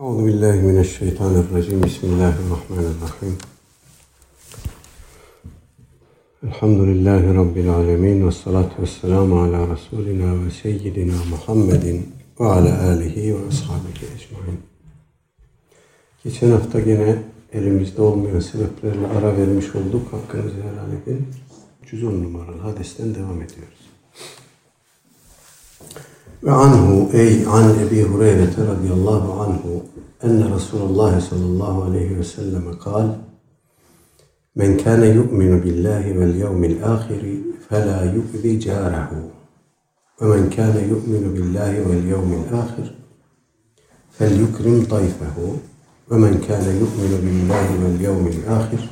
Euzu 0.00 0.26
billahi 0.26 0.60
mineşşeytanirracim. 0.60 1.82
Bismillahirrahmanirrahim. 1.82 3.36
Elhamdülillahi 6.46 7.34
rabbil 7.34 7.70
alamin 7.70 8.26
ve 8.26 8.32
salatu 8.32 8.82
vesselamu 8.82 9.42
ala 9.42 9.68
rasulina 9.68 10.44
ve 10.44 10.50
seyyidina 10.50 11.14
Muhammedin 11.30 12.14
ve 12.40 12.44
ala 12.44 12.88
alihi 12.88 13.34
ve 13.34 13.46
ashabihi 13.48 14.04
ecmaîn. 14.14 14.60
Geçen 16.24 16.50
hafta 16.50 16.80
gene 16.80 17.22
elimizde 17.52 18.02
olmayan 18.02 18.40
sebeplerle 18.40 19.06
ara 19.06 19.36
vermiş 19.36 19.74
olduk. 19.74 20.12
Hakkınızı 20.12 20.56
helal 20.56 20.92
edin. 21.02 21.26
310 21.82 22.22
numaralı 22.22 22.58
hadisten 22.58 23.14
devam 23.14 23.42
ediyoruz. 23.42 23.77
عنه 26.46 27.10
أي 27.14 27.46
عن 27.46 27.70
أبي 27.70 28.02
هريرة 28.02 28.54
رضي 28.58 28.92
الله 28.92 29.42
عنه 29.42 29.82
أن 30.24 30.52
رسول 30.52 30.82
الله 30.82 31.18
صلى 31.18 31.44
الله 31.44 31.84
عليه 31.84 32.18
وسلم 32.18 32.72
قال 32.80 33.18
من 34.56 34.76
كان 34.76 35.02
يؤمن 35.02 35.60
بالله 35.60 36.18
واليوم 36.18 36.64
الآخر 36.64 37.36
فلا 37.68 38.14
يؤذي 38.14 38.56
جاره 38.56 39.30
ومن 40.22 40.50
كان 40.50 40.88
يؤمن 40.88 41.32
بالله 41.34 41.88
واليوم 41.88 42.44
الآخر 42.44 42.94
فليكرم 44.12 44.84
طيفه 44.90 45.56
ومن 46.10 46.44
كان 46.48 46.64
يؤمن 46.80 47.12
بالله 47.24 47.84
واليوم 47.84 48.26
الآخر 48.26 48.88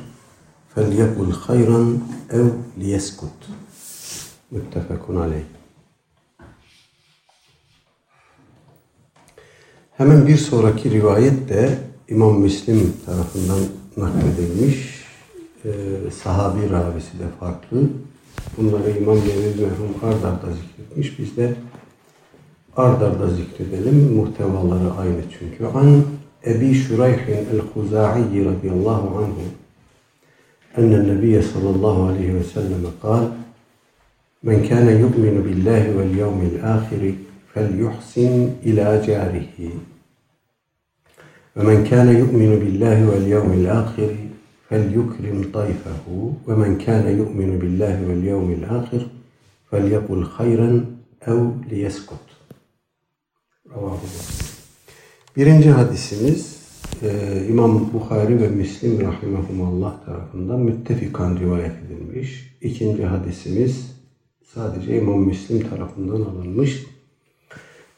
فليقل 0.75 1.31
خيرا 1.31 1.99
أو 2.33 2.47
ليسكت. 2.77 3.41
متفق 4.51 5.05
عليه. 5.09 5.56
Hemen 9.96 10.26
bir 10.26 10.36
sonraki 10.36 10.90
rivayet 10.90 11.48
de 11.48 11.78
İmam 12.08 12.40
Müslim 12.40 12.92
tarafından 13.06 13.58
nakledilmiş. 13.96 15.02
Ee, 15.64 15.70
sahabi 16.22 16.70
ravisi 16.70 17.18
de 17.18 17.24
farklı. 17.40 17.78
Bunları 18.56 18.90
İmam 18.90 19.16
Cemil 19.16 19.60
merhum 19.60 19.94
ard 20.02 20.24
arda 20.24 20.52
zikretmiş. 20.52 21.18
Biz 21.18 21.36
de 21.36 21.54
ard 22.76 23.02
arda 23.02 23.28
zikredelim. 23.28 24.12
Muhtevaları 24.16 24.92
aynı 25.00 25.22
çünkü. 25.38 25.64
An 25.64 26.02
Ebi 26.46 26.74
Şurayhin 26.74 27.46
el-Huza'i 27.52 28.44
radıyallahu 28.44 29.18
anhu 29.18 29.42
أن 30.78 30.92
النبي 30.94 31.42
صلى 31.42 31.70
الله 31.74 31.96
عليه 32.08 32.30
وسلم 32.32 32.84
قال 33.02 33.30
من 34.42 34.58
كان 34.70 34.88
يؤمن 35.02 35.42
بالله 35.46 35.96
واليوم 35.96 36.40
الآخر 36.52 37.02
فليحسن 37.54 38.50
إلى 38.66 39.02
جاره 39.06 39.58
ومن 41.56 41.84
كان 41.84 42.08
يؤمن 42.16 42.58
بالله 42.58 43.08
واليوم 43.08 43.52
الآخر 43.52 44.10
فليكرم 44.68 45.38
ضيفه 45.52 46.04
ومن 46.46 46.78
كان 46.78 47.18
يؤمن 47.18 47.58
بالله 47.58 48.08
واليوم 48.08 48.50
الآخر 48.52 49.06
فليقل 49.70 50.24
خيرا 50.24 50.70
أو 51.28 51.50
ليسكت 51.70 52.26
رواه 53.76 53.98
مسلم 54.04 54.52
Birinci 55.36 55.70
hadisimiz 55.70 56.56
e, 57.02 57.46
İmam 57.48 57.92
Bukhari 57.92 58.40
ve 58.40 58.48
Müslim 58.48 59.00
rahimahumallah 59.00 60.04
tarafından 60.06 60.60
müttefikan 60.60 61.36
rivayet 61.36 61.72
edilmiş. 61.86 62.56
İkinci 62.60 63.04
hadisimiz 63.04 63.96
sadece 64.54 64.98
İmam 64.98 65.20
Müslim 65.20 65.70
tarafından 65.70 66.20
alınmış. 66.20 66.86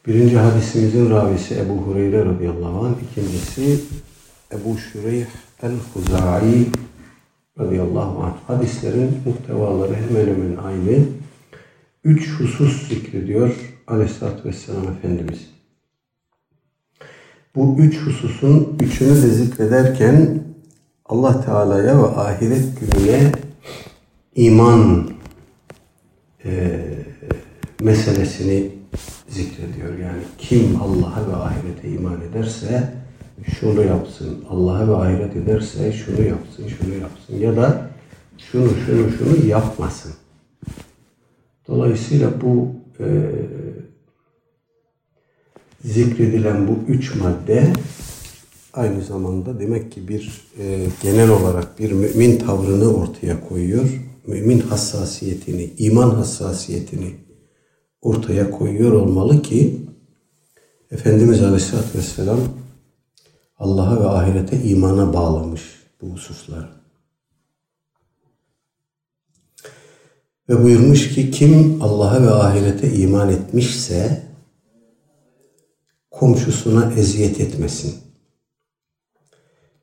Birinci 0.06 0.36
hadisimizin 0.36 1.10
ravisi 1.10 1.54
Ebu 1.54 1.72
Hureyre 1.72 2.24
radıyallahu 2.24 2.84
anh, 2.86 2.94
ikincisi 3.10 3.80
Ebu 4.52 4.78
Şureyh 4.78 5.26
el-Huza'i 5.62 6.66
radıyallahu 7.58 8.22
anh. 8.22 8.34
Hadislerin 8.46 9.10
muhtevaları 9.24 9.94
hemen 9.94 10.26
hemen 10.26 10.56
aynı. 10.56 11.04
Üç 12.04 12.40
husus 12.40 12.88
zikrediyor 12.88 13.54
aleyhissalatü 13.86 14.48
vesselam 14.48 14.88
Efendimiz. 14.88 15.50
Bu 17.54 17.76
üç 17.78 18.00
hususun 18.00 18.76
üçünü 18.80 19.22
de 19.22 19.28
zikrederken 19.28 20.44
Allah 21.06 21.44
Teala'ya 21.44 22.02
ve 22.02 22.06
ahiret 22.06 22.68
gününe 22.80 23.32
iman 24.34 25.10
e, 26.44 26.80
meselesini 27.80 28.79
zikrediyor. 29.30 29.98
Yani 29.98 30.22
kim 30.38 30.82
Allah'a 30.82 31.28
ve 31.28 31.36
ahirete 31.36 31.88
iman 31.88 32.20
ederse 32.20 32.94
şunu 33.60 33.84
yapsın. 33.84 34.44
Allah'a 34.50 34.88
ve 34.88 34.96
ahiret 34.96 35.36
ederse 35.36 35.92
şunu 35.92 36.22
yapsın, 36.26 36.68
şunu 36.68 36.94
yapsın. 36.94 37.36
Ya 37.38 37.56
da 37.56 37.90
şunu, 38.38 38.68
şunu, 38.86 39.10
şunu 39.18 39.46
yapmasın. 39.46 40.12
Dolayısıyla 41.68 42.40
bu 42.40 42.68
e, 43.00 43.06
zikredilen 45.84 46.68
bu 46.68 46.92
üç 46.92 47.14
madde 47.14 47.72
aynı 48.72 49.02
zamanda 49.02 49.60
demek 49.60 49.92
ki 49.92 50.08
bir 50.08 50.44
e, 50.58 50.86
genel 51.02 51.30
olarak 51.30 51.78
bir 51.78 51.92
mümin 51.92 52.38
tavrını 52.38 52.94
ortaya 52.94 53.48
koyuyor. 53.48 53.88
Mümin 54.26 54.60
hassasiyetini, 54.60 55.70
iman 55.78 56.10
hassasiyetini 56.10 57.14
ortaya 58.02 58.50
koyuyor 58.50 58.92
olmalı 58.92 59.42
ki 59.42 59.86
Efendimiz 60.90 61.42
Aleyhisselatü 61.42 61.98
Vesselam 61.98 62.38
Allah'a 63.58 64.00
ve 64.00 64.08
ahirete 64.08 64.62
imana 64.62 65.12
bağlamış 65.12 65.62
bu 66.00 66.06
hususlar. 66.06 66.80
Ve 70.48 70.64
buyurmuş 70.64 71.14
ki 71.14 71.30
kim 71.30 71.82
Allah'a 71.82 72.22
ve 72.22 72.30
ahirete 72.30 72.94
iman 72.94 73.28
etmişse 73.28 74.22
komşusuna 76.10 76.92
eziyet 76.92 77.40
etmesin. 77.40 77.94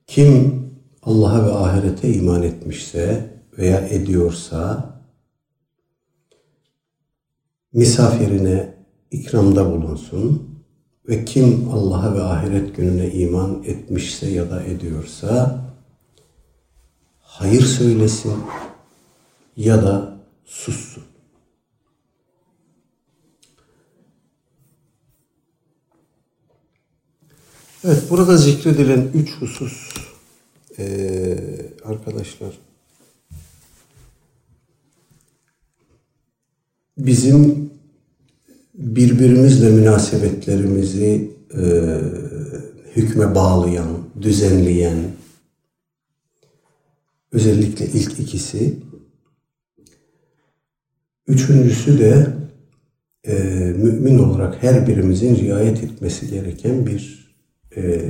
Kim 0.08 0.64
Allah'a 1.04 1.46
ve 1.46 1.52
ahirete 1.52 2.14
iman 2.14 2.44
etmişse 2.44 3.30
veya 3.58 3.80
ediyorsa 3.80 4.97
misafirine 7.78 8.74
ikramda 9.12 9.72
bulunsun 9.72 10.50
ve 11.10 11.26
kim 11.26 11.70
Allah'a 11.72 12.16
ve 12.16 12.22
ahiret 12.22 12.76
gününe 12.76 13.12
iman 13.12 13.64
etmişse 13.64 14.30
ya 14.30 14.52
da 14.52 14.64
ediyorsa 14.64 15.62
hayır 17.20 17.62
söylesin 17.62 18.34
ya 19.58 19.84
da 19.84 20.20
sussun. 20.46 21.04
Evet, 27.84 28.04
burada 28.10 28.38
zikredilen 28.38 29.12
üç 29.14 29.42
husus 29.42 29.94
ee, 30.80 31.38
arkadaşlar 31.84 32.67
bizim 36.98 37.70
birbirimizle 38.74 39.70
münasebetlerimizi 39.70 41.32
e, 41.54 41.64
hükme 42.96 43.36
bağlayan, 43.36 43.88
düzenleyen, 44.22 44.98
özellikle 47.32 47.86
ilk 47.86 48.20
ikisi, 48.20 48.74
üçüncüsü 51.28 52.00
de 52.00 52.28
e, 53.28 53.34
mümin 53.78 54.20
olarak 54.20 54.64
her 54.64 54.88
birimizin 54.88 55.36
riayet 55.36 55.84
etmesi 55.84 56.30
gereken 56.30 56.88
bir 56.88 57.34
e, 57.76 58.02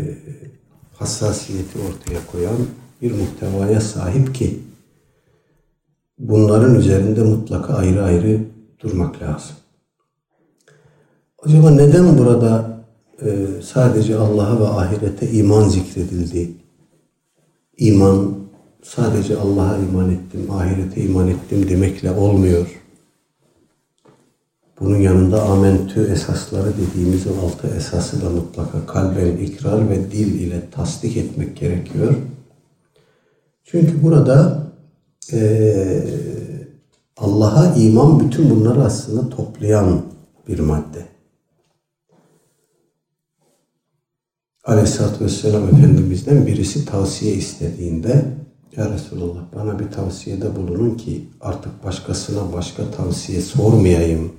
hassasiyeti 0.94 1.80
ortaya 1.80 2.20
koyan 2.32 2.58
bir 3.02 3.12
muhtevaya 3.12 3.82
sahip 3.82 4.36
ki 4.36 4.60
bunların 6.20 6.76
üzerinde 6.76 7.22
mutlaka 7.22 7.74
ayrı 7.74 8.04
ayrı 8.04 8.40
durmak 8.80 9.22
lazım. 9.22 9.56
Acaba 11.44 11.72
neden 11.72 12.18
burada 12.18 12.78
e, 13.22 13.48
sadece 13.64 14.18
Allah'a 14.18 14.60
ve 14.60 14.68
ahirete 14.68 15.32
iman 15.32 15.70
zikredildi? 15.70 16.52
İman 17.78 18.36
sadece 18.84 19.38
Allah'a 19.38 19.78
iman 19.78 20.10
ettim, 20.10 20.52
ahirete 20.52 21.02
iman 21.02 21.28
ettim 21.28 21.70
demekle 21.70 22.12
olmuyor. 22.12 22.82
Bunun 24.80 24.98
yanında 24.98 25.44
amentü 25.44 26.12
esasları 26.12 26.74
dediğimiz 26.78 27.28
o 27.28 27.46
altı 27.46 27.68
esası 27.68 28.22
da 28.22 28.30
mutlaka 28.30 28.86
kalben 28.86 29.38
ikrar 29.38 29.90
ve 29.90 30.12
dil 30.12 30.40
ile 30.40 30.62
tasdik 30.72 31.18
etmek 31.18 31.58
gerekiyor. 31.58 32.16
Çünkü 33.64 34.04
burada 34.04 34.64
e, 35.34 35.40
Allah'a 37.18 37.76
iman 37.76 38.20
bütün 38.20 38.50
bunları 38.50 38.84
aslında 38.84 39.30
toplayan 39.30 40.02
bir 40.48 40.60
madde. 40.60 41.06
Aleyhisselatü 44.66 45.26
Vesselam 45.26 45.68
Efendimiz'den 45.68 46.48
birisi 46.48 46.86
tavsiye 46.86 47.34
istediğinde 47.34 48.26
Ya 48.78 48.90
Resulallah 48.90 49.42
bana 49.56 49.80
bir 49.80 49.92
tavsiyede 49.92 50.56
bulunun 50.56 50.96
ki 50.96 51.30
artık 51.42 51.84
başkasına 51.84 52.54
başka 52.54 52.92
tavsiye 52.92 53.42
sormayayım. 53.42 54.32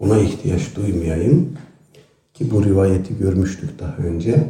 Buna 0.00 0.18
ihtiyaç 0.18 0.76
duymayayım. 0.76 1.56
Ki 2.34 2.50
bu 2.50 2.64
rivayeti 2.64 3.18
görmüştük 3.18 3.78
daha 3.78 3.96
önce. 3.96 4.48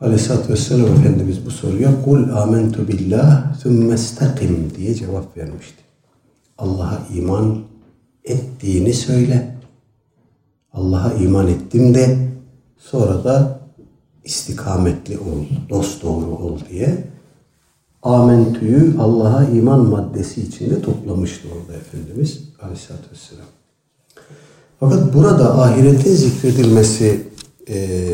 Aleyhisselatü 0.00 0.52
Vesselam 0.52 0.86
Efendimiz 0.86 1.46
bu 1.46 1.50
soruya 1.50 2.04
kul 2.04 2.28
amentu 2.28 2.88
billah 2.88 3.54
istakim 3.94 4.72
diye 4.76 4.94
cevap 4.94 5.36
vermişti. 5.36 5.87
Allah'a 6.58 7.06
iman 7.14 7.58
ettiğini 8.24 8.94
söyle. 8.94 9.54
Allah'a 10.72 11.12
iman 11.12 11.48
ettim 11.48 11.94
de 11.94 12.18
sonra 12.78 13.24
da 13.24 13.60
istikametli 14.24 15.18
ol, 15.18 15.44
dost 15.70 16.02
doğru 16.02 16.36
ol 16.36 16.58
diye 16.70 17.04
amentüyü 18.02 18.94
Allah'a 18.98 19.44
iman 19.44 19.80
maddesi 19.86 20.42
içinde 20.42 20.82
toplamıştı 20.82 21.48
orada 21.48 21.78
Efendimiz 21.78 22.40
Aleyhisselatü 22.62 23.10
Vesselam. 23.12 23.46
Fakat 24.80 25.14
burada 25.14 25.62
ahiretin 25.62 26.14
zikredilmesi 26.14 27.20
e, 27.68 28.08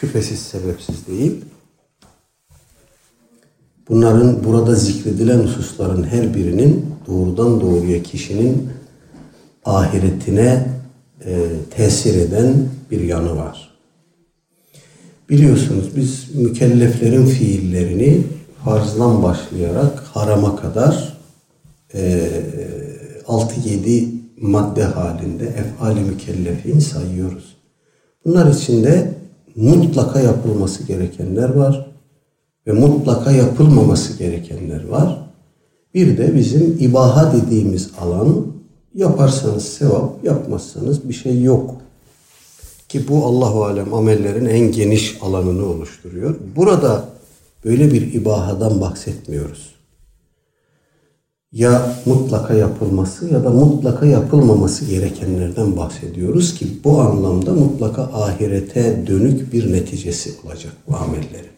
şüphesiz 0.00 0.38
sebepsiz 0.38 1.06
değil. 1.06 1.44
Bunların 3.88 4.44
burada 4.44 4.74
zikredilen 4.74 5.38
hususların 5.38 6.04
her 6.04 6.34
birinin 6.34 6.86
doğrudan 7.06 7.60
doğruya 7.60 8.02
kişinin 8.02 8.68
ahiretine 9.64 10.68
e, 11.24 11.46
tesir 11.70 12.14
eden 12.14 12.54
bir 12.90 13.00
yanı 13.00 13.36
var. 13.36 13.68
Biliyorsunuz 15.28 15.96
biz 15.96 16.34
mükelleflerin 16.34 17.26
fiillerini 17.26 18.22
farzdan 18.64 19.22
başlayarak 19.22 19.98
harama 19.98 20.56
kadar 20.56 21.18
e, 21.94 22.30
6-7 23.26 24.08
madde 24.40 24.84
halinde 24.84 25.46
efali 25.46 26.00
mükellefin 26.00 26.78
sayıyoruz. 26.78 27.56
Bunlar 28.24 28.54
içinde 28.54 29.14
mutlaka 29.56 30.20
yapılması 30.20 30.82
gerekenler 30.84 31.48
var 31.48 31.87
ve 32.68 32.72
mutlaka 32.72 33.32
yapılmaması 33.32 34.18
gerekenler 34.18 34.88
var. 34.88 35.18
Bir 35.94 36.18
de 36.18 36.34
bizim 36.34 36.76
ibaha 36.80 37.32
dediğimiz 37.32 37.90
alan 38.00 38.46
yaparsanız 38.94 39.64
sevap, 39.64 40.24
yapmazsanız 40.24 41.08
bir 41.08 41.14
şey 41.14 41.42
yok. 41.42 41.74
Ki 42.88 43.08
bu 43.08 43.24
Allahu 43.24 43.64
alem 43.64 43.94
amellerin 43.94 44.46
en 44.46 44.72
geniş 44.72 45.18
alanını 45.22 45.66
oluşturuyor. 45.66 46.36
Burada 46.56 47.04
böyle 47.64 47.92
bir 47.92 48.14
ibahadan 48.14 48.80
bahsetmiyoruz. 48.80 49.74
Ya 51.52 51.96
mutlaka 52.06 52.54
yapılması 52.54 53.28
ya 53.28 53.44
da 53.44 53.50
mutlaka 53.50 54.06
yapılmaması 54.06 54.84
gerekenlerden 54.84 55.76
bahsediyoruz 55.76 56.54
ki 56.54 56.66
bu 56.84 57.00
anlamda 57.00 57.52
mutlaka 57.52 58.02
ahirete 58.02 59.06
dönük 59.06 59.52
bir 59.52 59.72
neticesi 59.72 60.30
olacak 60.44 60.72
bu 60.88 60.96
amellerin. 60.96 61.57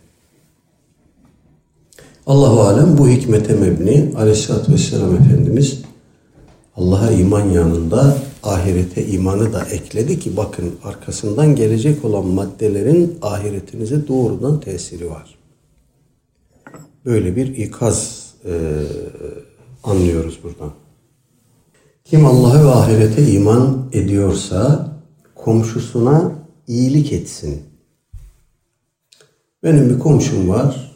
Allahu 2.31 2.61
alem 2.61 2.99
bu 2.99 3.09
hikmete 3.09 3.55
mebni 3.55 4.12
Aleyhisselatü 4.17 4.73
Vesselam 4.73 5.15
Efendimiz 5.15 5.82
Allah'a 6.77 7.11
iman 7.11 7.49
yanında 7.49 8.17
ahirete 8.43 9.06
imanı 9.06 9.53
da 9.53 9.65
ekledi 9.65 10.19
ki 10.19 10.37
bakın 10.37 10.75
arkasından 10.85 11.56
gelecek 11.56 12.05
olan 12.05 12.27
maddelerin 12.27 13.19
ahiretinize 13.23 14.09
doğrudan 14.09 14.61
tesiri 14.61 15.11
var. 15.11 15.38
Böyle 17.05 17.37
bir 17.37 17.56
ikaz 17.56 18.27
e, 18.44 18.55
anlıyoruz 19.85 20.38
buradan. 20.43 20.73
Kim 22.05 22.27
Allah'a 22.27 22.65
ve 22.65 22.71
ahirete 22.71 23.32
iman 23.32 23.88
ediyorsa 23.93 24.93
komşusuna 25.35 26.32
iyilik 26.67 27.12
etsin. 27.12 27.62
Benim 29.62 29.91
bir 29.91 29.99
komşum 29.99 30.49
var. 30.49 30.89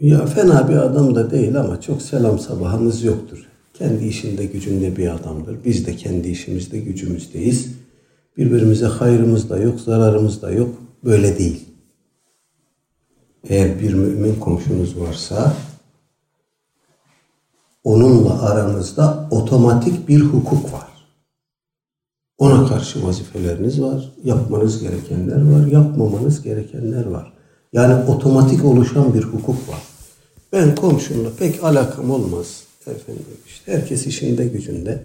Ya 0.00 0.26
fena 0.26 0.68
bir 0.68 0.76
adam 0.76 1.14
da 1.14 1.30
değil 1.30 1.60
ama 1.60 1.80
çok 1.80 2.02
selam 2.02 2.38
sabahımız 2.38 3.04
yoktur. 3.04 3.48
Kendi 3.74 4.04
işinde 4.04 4.44
gücünde 4.44 4.96
bir 4.96 5.14
adamdır. 5.14 5.64
Biz 5.64 5.86
de 5.86 5.96
kendi 5.96 6.28
işimizde 6.28 6.78
gücümüzdeyiz. 6.78 7.68
Birbirimize 8.36 8.86
hayrımız 8.86 9.50
da 9.50 9.58
yok, 9.58 9.80
zararımız 9.80 10.42
da 10.42 10.50
yok. 10.50 10.74
Böyle 11.04 11.38
değil. 11.38 11.64
Eğer 13.48 13.80
bir 13.80 13.94
mümin 13.94 14.34
komşunuz 14.34 15.00
varsa 15.00 15.52
onunla 17.84 18.42
aranızda 18.42 19.28
otomatik 19.30 20.08
bir 20.08 20.20
hukuk 20.20 20.72
var. 20.72 20.88
Ona 22.38 22.66
karşı 22.66 23.06
vazifeleriniz 23.06 23.82
var, 23.82 24.12
yapmanız 24.24 24.82
gerekenler 24.82 25.50
var, 25.50 25.66
yapmamanız 25.66 26.42
gerekenler 26.42 27.06
var. 27.06 27.32
Yani 27.72 28.10
otomatik 28.10 28.64
oluşan 28.64 29.14
bir 29.14 29.22
hukuk 29.22 29.68
var. 29.68 29.87
Ben 30.52 30.74
komşumla 30.74 31.30
pek 31.38 31.64
alakam 31.64 32.10
olmaz 32.10 32.62
efendim. 32.86 33.24
İşte 33.46 33.72
herkes 33.72 34.06
işinde 34.06 34.46
gücünde. 34.46 35.02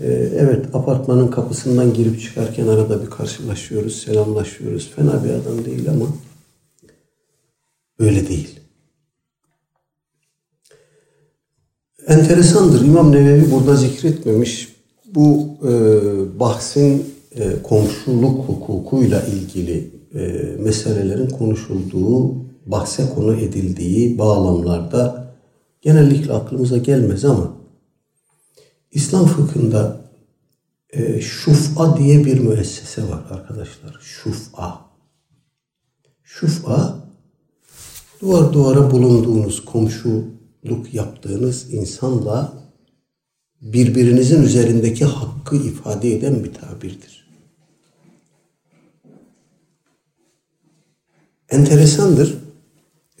Ee, 0.00 0.06
evet 0.38 0.74
apartmanın 0.74 1.28
kapısından 1.28 1.94
girip 1.94 2.20
çıkarken 2.20 2.66
arada 2.66 3.02
bir 3.02 3.10
karşılaşıyoruz, 3.10 4.02
selamlaşıyoruz. 4.02 4.92
Fena 4.96 5.24
bir 5.24 5.30
adam 5.30 5.64
değil 5.64 5.90
ama 5.90 6.06
öyle 7.98 8.28
değil. 8.28 8.60
Enteresandır. 12.06 12.86
İmam 12.86 13.12
Nevevi 13.12 13.50
burada 13.50 13.76
zikretmemiş. 13.76 14.74
Bu 15.14 15.48
e, 15.62 15.70
bahsin 16.40 17.14
e, 17.34 17.62
komşuluk 17.62 18.48
hukukuyla 18.48 19.22
ilgili 19.22 19.90
e, 20.14 20.20
meselelerin 20.58 21.28
konuşulduğu, 21.28 22.43
bahse 22.66 23.14
konu 23.14 23.34
edildiği 23.34 24.18
bağlamlarda 24.18 25.34
genellikle 25.80 26.32
aklımıza 26.32 26.76
gelmez 26.76 27.24
ama 27.24 27.56
İslam 28.90 29.26
fıkhında 29.26 30.00
e, 30.90 31.20
şuf'a 31.20 31.96
diye 31.98 32.24
bir 32.24 32.38
müessese 32.38 33.08
var 33.08 33.24
arkadaşlar. 33.30 33.98
Şuf'a. 34.00 34.80
Şuf'a 36.22 37.04
duvar 38.20 38.52
duvara 38.52 38.90
bulunduğunuz 38.90 39.64
komşu 39.64 40.24
luk 40.66 40.94
yaptığınız 40.94 41.72
insanla 41.72 42.52
birbirinizin 43.60 44.42
üzerindeki 44.42 45.04
hakkı 45.04 45.56
ifade 45.56 46.14
eden 46.14 46.44
bir 46.44 46.54
tabirdir. 46.54 47.24
Enteresandır. 51.48 52.43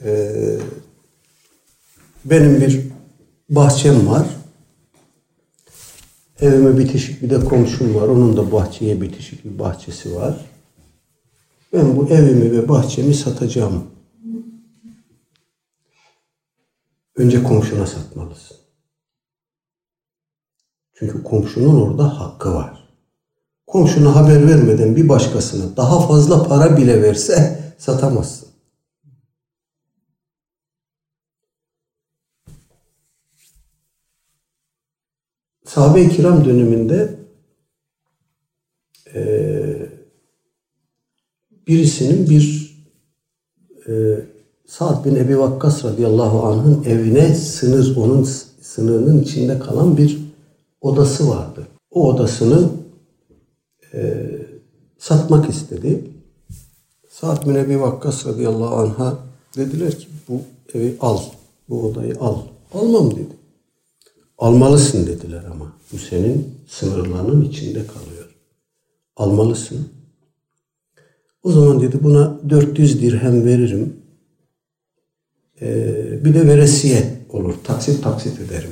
Ee, 0.02 0.58
benim 2.24 2.60
bir 2.60 2.80
bahçem 3.48 4.08
var. 4.08 4.26
Evime 6.40 6.78
bitişik 6.78 7.22
bir 7.22 7.30
de 7.30 7.44
komşum 7.44 7.94
var. 7.94 8.08
Onun 8.08 8.36
da 8.36 8.52
bahçeye 8.52 9.00
bitişik 9.00 9.44
bir 9.44 9.58
bahçesi 9.58 10.14
var. 10.14 10.50
Ben 11.72 11.96
bu 11.96 12.08
evimi 12.08 12.52
ve 12.52 12.68
bahçemi 12.68 13.14
satacağım 13.14 13.94
önce 17.16 17.42
komşuna 17.42 17.86
satmalısın. 17.86 18.56
Çünkü 20.94 21.22
komşunun 21.22 21.80
orada 21.80 22.20
hakkı 22.20 22.54
var. 22.54 22.88
Komşuna 23.66 24.16
haber 24.16 24.48
vermeden 24.48 24.96
bir 24.96 25.08
başkasına 25.08 25.76
daha 25.76 26.06
fazla 26.06 26.42
para 26.42 26.76
bile 26.76 27.02
verse 27.02 27.60
satamazsın. 27.78 28.43
Sahabe-i 35.74 36.08
kiram 36.08 36.44
döneminde 36.44 37.14
e, 39.14 39.22
birisinin 41.66 42.30
bir 42.30 42.74
e, 43.88 43.92
Sa'd 44.66 45.04
bin 45.04 45.14
Ebi 45.14 45.38
Vakkas 45.38 45.84
radıyallahu 45.84 46.42
anh'ın 46.42 46.84
evine 46.84 47.34
sınır, 47.34 47.96
onun 47.96 48.22
sınırının 48.60 49.22
içinde 49.22 49.58
kalan 49.58 49.96
bir 49.96 50.18
odası 50.80 51.28
vardı. 51.28 51.66
O 51.90 52.08
odasını 52.08 52.68
e, 53.94 54.26
satmak 54.98 55.50
istedi. 55.50 56.10
Sa'd 57.08 57.46
bin 57.46 57.54
Ebi 57.54 57.80
Vakkas 57.80 58.26
radıyallahu 58.26 58.74
anh'a 58.74 59.18
dediler 59.56 59.98
ki 59.98 60.06
bu 60.28 60.40
evi 60.74 60.96
al, 61.00 61.18
bu 61.68 61.82
odayı 61.82 62.14
al. 62.20 62.36
Almam 62.74 63.10
dedi. 63.10 63.43
Almalısın 64.44 65.06
dediler 65.06 65.44
ama. 65.44 65.72
Bu 65.92 65.98
senin 65.98 66.54
sınırlarının 66.68 67.44
içinde 67.44 67.86
kalıyor. 67.86 68.36
Almalısın. 69.16 69.88
O 71.42 71.52
zaman 71.52 71.80
dedi 71.80 71.98
buna 72.02 72.40
400 72.50 73.02
dirhem 73.02 73.44
veririm. 73.44 73.96
Ee, 75.60 76.24
bir 76.24 76.34
de 76.34 76.46
veresiye 76.46 77.26
olur. 77.28 77.54
Taksit 77.64 78.02
taksit 78.02 78.40
ederim. 78.40 78.70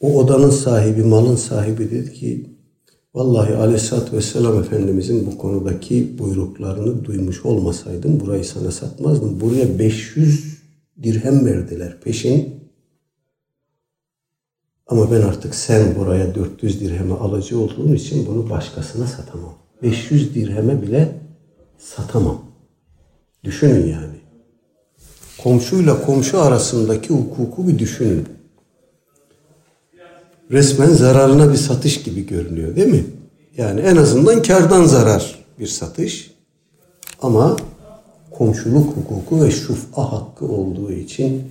O 0.00 0.18
odanın 0.18 0.50
sahibi, 0.50 1.02
malın 1.02 1.36
sahibi 1.36 1.90
dedi 1.90 2.12
ki 2.12 2.50
Vallahi 3.14 3.54
Aleyhisselatü 3.54 4.16
Vesselam 4.16 4.60
Efendimizin 4.60 5.26
bu 5.26 5.38
konudaki 5.38 6.18
buyruklarını 6.18 7.04
duymuş 7.04 7.44
olmasaydım 7.44 8.20
burayı 8.20 8.44
sana 8.44 8.70
satmazdım. 8.70 9.40
Buraya 9.40 9.78
500 9.78 10.60
dirhem 11.02 11.46
verdiler 11.46 12.00
peşin. 12.00 12.59
Ama 14.90 15.10
ben 15.10 15.22
artık 15.22 15.54
sen 15.54 15.94
buraya 15.98 16.34
400 16.34 16.80
dirheme 16.80 17.14
alıcı 17.14 17.60
olduğun 17.60 17.94
için 17.94 18.26
bunu 18.26 18.50
başkasına 18.50 19.06
satamam. 19.06 19.54
500 19.82 20.34
dirheme 20.34 20.82
bile 20.82 21.12
satamam. 21.78 22.42
Düşünün 23.44 23.86
yani. 23.86 24.20
Komşuyla 25.42 26.02
komşu 26.02 26.40
arasındaki 26.40 27.14
hukuku 27.14 27.68
bir 27.68 27.78
düşünün 27.78 28.26
resmen 30.50 30.88
zararına 30.88 31.52
bir 31.52 31.56
satış 31.56 32.02
gibi 32.02 32.26
görünüyor 32.26 32.76
değil 32.76 32.88
mi? 32.88 33.04
Yani 33.56 33.80
en 33.80 33.96
azından 33.96 34.42
kardan 34.42 34.84
zarar 34.84 35.44
bir 35.58 35.66
satış. 35.66 36.34
Ama 37.22 37.56
komşuluk 38.30 38.96
hukuku 38.96 39.44
ve 39.44 39.50
şufa 39.50 40.12
hakkı 40.12 40.46
olduğu 40.46 40.92
için 40.92 41.42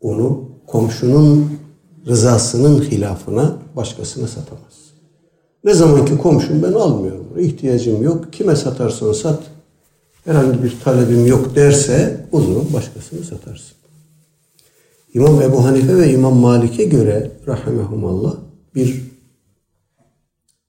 onu 0.00 0.44
komşunun 0.66 1.65
rızasının 2.06 2.82
hilafına 2.82 3.56
başkasına 3.76 4.26
satamaz. 4.26 4.86
Ne 5.64 5.74
zaman 5.74 6.04
ki 6.04 6.18
komşum 6.18 6.62
ben 6.62 6.72
almıyorum, 6.72 7.26
ihtiyacım 7.38 8.02
yok, 8.02 8.32
kime 8.32 8.56
satarsan 8.56 9.12
sat, 9.12 9.42
herhangi 10.24 10.62
bir 10.62 10.76
talebim 10.84 11.26
yok 11.26 11.56
derse 11.56 12.26
o 12.32 12.40
zaman 12.40 12.64
başkasını 12.74 13.24
satarsın. 13.24 13.76
İmam 15.14 15.42
Ebu 15.42 15.64
Hanife 15.64 15.96
ve 15.96 16.12
İmam 16.12 16.36
Malik'e 16.36 16.84
göre 16.84 17.30
rahimehumallah 17.46 18.34
bir 18.74 19.02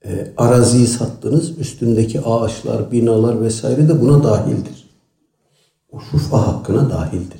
e, 0.05 0.33
araziyi 0.37 0.87
sattınız. 0.87 1.57
Üstündeki 1.57 2.21
ağaçlar, 2.21 2.91
binalar 2.91 3.41
vesaire 3.41 3.89
de 3.89 4.01
buna 4.01 4.23
dahildir. 4.23 4.89
O 5.91 5.99
şufa 5.99 6.47
hakkına 6.47 6.89
dahildir. 6.89 7.36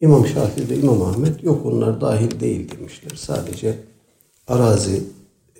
İmam 0.00 0.26
Şafii 0.26 0.68
de 0.68 0.76
İmam 0.76 1.02
Ahmet 1.02 1.42
yok 1.42 1.66
onlar 1.66 2.00
dahil 2.00 2.40
değil 2.40 2.70
demişler. 2.70 3.10
Sadece 3.16 3.74
arazi 4.46 5.02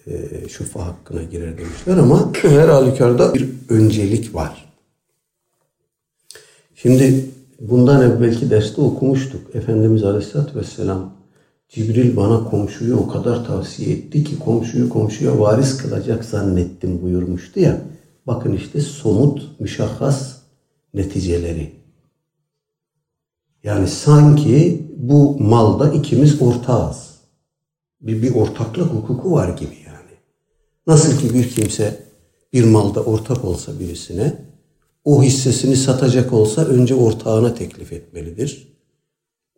e, 0.07 0.49
şufa 0.49 0.87
hakkına 0.87 1.23
girer 1.23 1.59
demişler 1.59 1.97
ama 1.97 2.33
her 2.43 2.69
halükarda 2.69 3.35
bir 3.35 3.49
öncelik 3.69 4.35
var. 4.35 4.71
Şimdi 6.75 7.31
Bundan 7.61 8.03
evvelki 8.03 8.51
derste 8.51 8.81
okumuştuk. 8.81 9.55
Efendimiz 9.55 10.05
Aleyhisselatü 10.05 10.59
Vesselam 10.59 11.13
Cibril 11.69 12.17
bana 12.17 12.45
komşuyu 12.45 12.97
o 12.97 13.09
kadar 13.09 13.47
tavsiye 13.47 13.97
etti 13.97 14.25
ki 14.25 14.39
komşuyu 14.39 14.89
komşuya 14.89 15.41
varis 15.41 15.77
kılacak 15.77 16.25
zannettim 16.25 17.03
buyurmuştu 17.03 17.61
ya. 17.61 17.81
Bakın 18.27 18.53
işte 18.53 18.81
somut, 18.81 19.61
müşahhas 19.61 20.37
neticeleri. 20.95 21.73
Yani 23.65 23.89
sanki 23.89 24.87
bu 24.97 25.37
malda 25.41 25.93
ikimiz 25.93 26.43
ortağız. 26.43 27.11
Bir, 28.01 28.23
bir 28.23 28.35
ortaklık 28.35 28.93
hukuku 28.93 29.33
var 29.33 29.49
gibi 29.49 29.77
yani. 29.87 30.19
Nasıl 30.87 31.19
ki 31.19 31.35
bir 31.35 31.51
kimse 31.51 32.03
bir 32.53 32.65
malda 32.65 33.03
ortak 33.03 33.45
olsa 33.45 33.81
birisine 33.81 34.35
o 35.05 35.23
hissesini 35.23 35.77
satacak 35.77 36.33
olsa 36.33 36.65
önce 36.65 36.95
ortağına 36.95 37.55
teklif 37.55 37.93
etmelidir. 37.93 38.69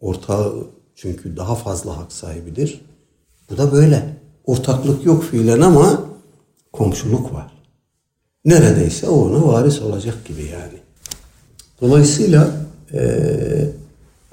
Ortağı 0.01 0.67
çünkü 0.95 1.37
daha 1.37 1.55
fazla 1.55 1.97
hak 1.97 2.13
sahibidir. 2.13 2.81
Bu 3.51 3.57
da 3.57 3.73
böyle. 3.73 4.23
Ortaklık 4.45 5.07
yok 5.07 5.25
fiilen 5.25 5.61
ama 5.61 6.05
komşuluk 6.73 7.35
var. 7.35 7.53
Neredeyse 8.45 9.09
ona 9.09 9.47
varis 9.47 9.83
olacak 9.83 10.25
gibi 10.25 10.43
yani. 10.43 10.79
Dolayısıyla 11.81 12.51
e, 12.93 13.03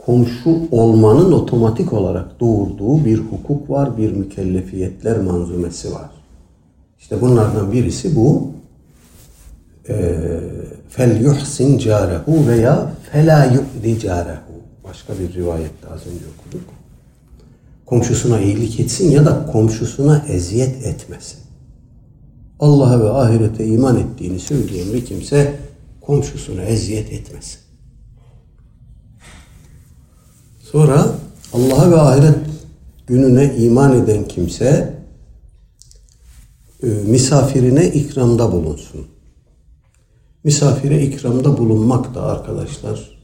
komşu 0.09 0.59
olmanın 0.71 1.31
otomatik 1.31 1.93
olarak 1.93 2.39
doğurduğu 2.39 3.05
bir 3.05 3.17
hukuk 3.17 3.69
var, 3.69 3.97
bir 3.97 4.11
mükellefiyetler 4.11 5.19
manzumesi 5.19 5.93
var. 5.93 6.09
İşte 6.99 7.21
bunlardan 7.21 7.71
birisi 7.71 8.15
bu. 8.15 8.51
E, 9.89 10.19
fel 10.89 11.21
yuhsin 11.21 11.77
carehu 11.77 12.47
veya 12.47 12.93
fela 13.11 13.45
yu'di 13.45 13.99
carehu. 13.99 14.53
Başka 14.83 15.13
bir 15.19 15.33
rivayette 15.33 15.87
az 15.87 15.99
önce 15.99 16.25
okuduk. 16.39 16.69
Komşusuna 17.85 18.39
iyilik 18.39 18.79
etsin 18.79 19.11
ya 19.11 19.25
da 19.25 19.45
komşusuna 19.51 20.25
eziyet 20.29 20.85
etmesin. 20.85 21.39
Allah'a 22.59 22.99
ve 22.99 23.09
ahirete 23.09 23.65
iman 23.65 23.99
ettiğini 23.99 24.39
söyleyen 24.39 24.93
bir 24.93 25.05
kimse 25.05 25.53
komşusuna 26.01 26.61
eziyet 26.61 27.13
etmesin. 27.13 27.68
Sonra 30.71 31.15
Allah'a 31.53 31.91
ve 31.91 31.95
ahiret 31.95 32.35
gününe 33.07 33.55
iman 33.57 34.03
eden 34.03 34.27
kimse 34.27 34.93
e, 36.83 36.87
misafirine 36.87 37.87
ikramda 37.87 38.51
bulunsun. 38.51 39.07
Misafire 40.43 41.03
ikramda 41.03 41.57
bulunmak 41.57 42.15
da 42.15 42.23
arkadaşlar 42.23 43.19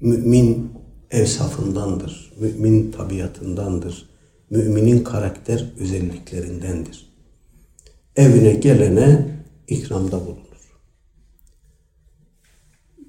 mümin 0.00 0.72
evsafındandır. 1.10 2.32
Mümin 2.40 2.92
tabiatındandır. 2.92 4.08
Müminin 4.50 5.04
karakter 5.04 5.72
özelliklerindendir. 5.78 7.12
Evine 8.16 8.52
gelene 8.52 9.28
ikramda 9.68 10.20
bulunur. 10.20 10.42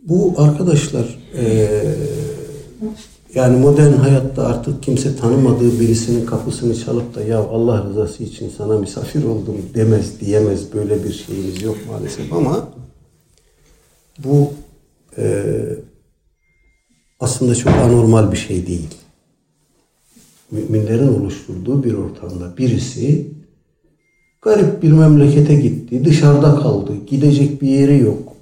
Bu 0.08 0.34
arkadaşlar 0.38 1.20
e, 1.38 1.68
yani 3.36 3.58
modern 3.58 3.94
hayatta 3.94 4.48
artık 4.48 4.84
kimse 4.84 5.16
tanımadığı 5.16 5.80
birisinin 5.80 6.26
kapısını 6.26 6.76
çalıp 6.76 7.16
da 7.16 7.22
ya 7.22 7.40
Allah 7.40 7.84
rızası 7.84 8.24
için 8.24 8.52
sana 8.58 8.78
misafir 8.78 9.24
oldum 9.24 9.56
demez 9.76 10.20
diyemez 10.20 10.74
böyle 10.74 11.04
bir 11.04 11.14
şeyimiz 11.14 11.62
yok 11.62 11.78
maalesef 11.88 12.34
ama 12.34 12.70
bu 14.24 14.54
e, 15.18 15.44
aslında 17.20 17.56
çok 17.56 17.74
anormal 17.74 18.32
bir 18.32 18.38
şey 18.38 18.68
değil. 18.68 18.90
Müminlerin 20.52 21.08
oluşturduğu 21.08 21.84
bir 21.84 21.94
ortamda 21.94 22.58
birisi 22.58 23.28
garip 24.42 24.84
bir 24.84 24.92
memlekete 24.92 25.56
gitti, 25.56 26.06
dışarıda 26.06 26.56
kaldı, 26.56 26.94
gidecek 27.08 27.62
bir 27.62 27.68
yeri 27.68 28.00
yok. 28.00 28.34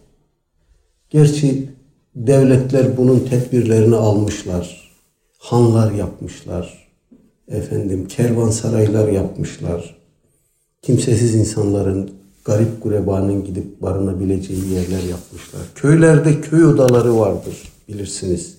Gerçi 1.09 1.70
devletler 2.15 2.97
bunun 2.97 3.19
tedbirlerini 3.19 3.95
almışlar. 3.95 4.91
Hanlar 5.37 5.91
yapmışlar. 5.91 6.87
Efendim 7.47 8.07
kervansaraylar 8.07 9.07
yapmışlar. 9.07 9.95
Kimsesiz 10.81 11.35
insanların 11.35 12.11
garip 12.45 12.83
gurebanın 12.83 13.43
gidip 13.45 13.81
barınabileceği 13.81 14.69
yerler 14.69 15.03
yapmışlar. 15.09 15.61
Köylerde 15.75 16.41
köy 16.41 16.65
odaları 16.65 17.17
vardır 17.17 17.57
bilirsiniz. 17.87 18.57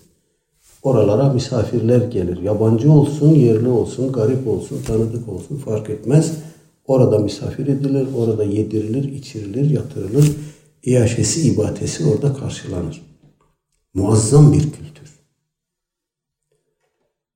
Oralara 0.83 1.33
misafirler 1.33 2.03
gelir. 2.03 2.43
Yabancı 2.43 2.93
olsun, 2.93 3.35
yerli 3.35 3.69
olsun, 3.69 4.13
garip 4.13 4.49
olsun, 4.49 4.83
tanıdık 4.87 5.29
olsun 5.29 5.57
fark 5.57 5.91
etmez. 5.91 6.33
Orada 6.87 7.19
misafir 7.19 7.67
edilir, 7.67 8.07
orada 8.17 8.45
yedirilir, 8.45 9.13
içirilir, 9.13 9.71
yatırılır. 9.71 10.31
İyaşesi, 10.83 11.49
ibatesi 11.49 12.07
orada 12.07 12.35
karşılanır. 12.35 13.12
Muazzam 13.95 14.53
bir 14.53 14.63
kültür. 14.63 15.21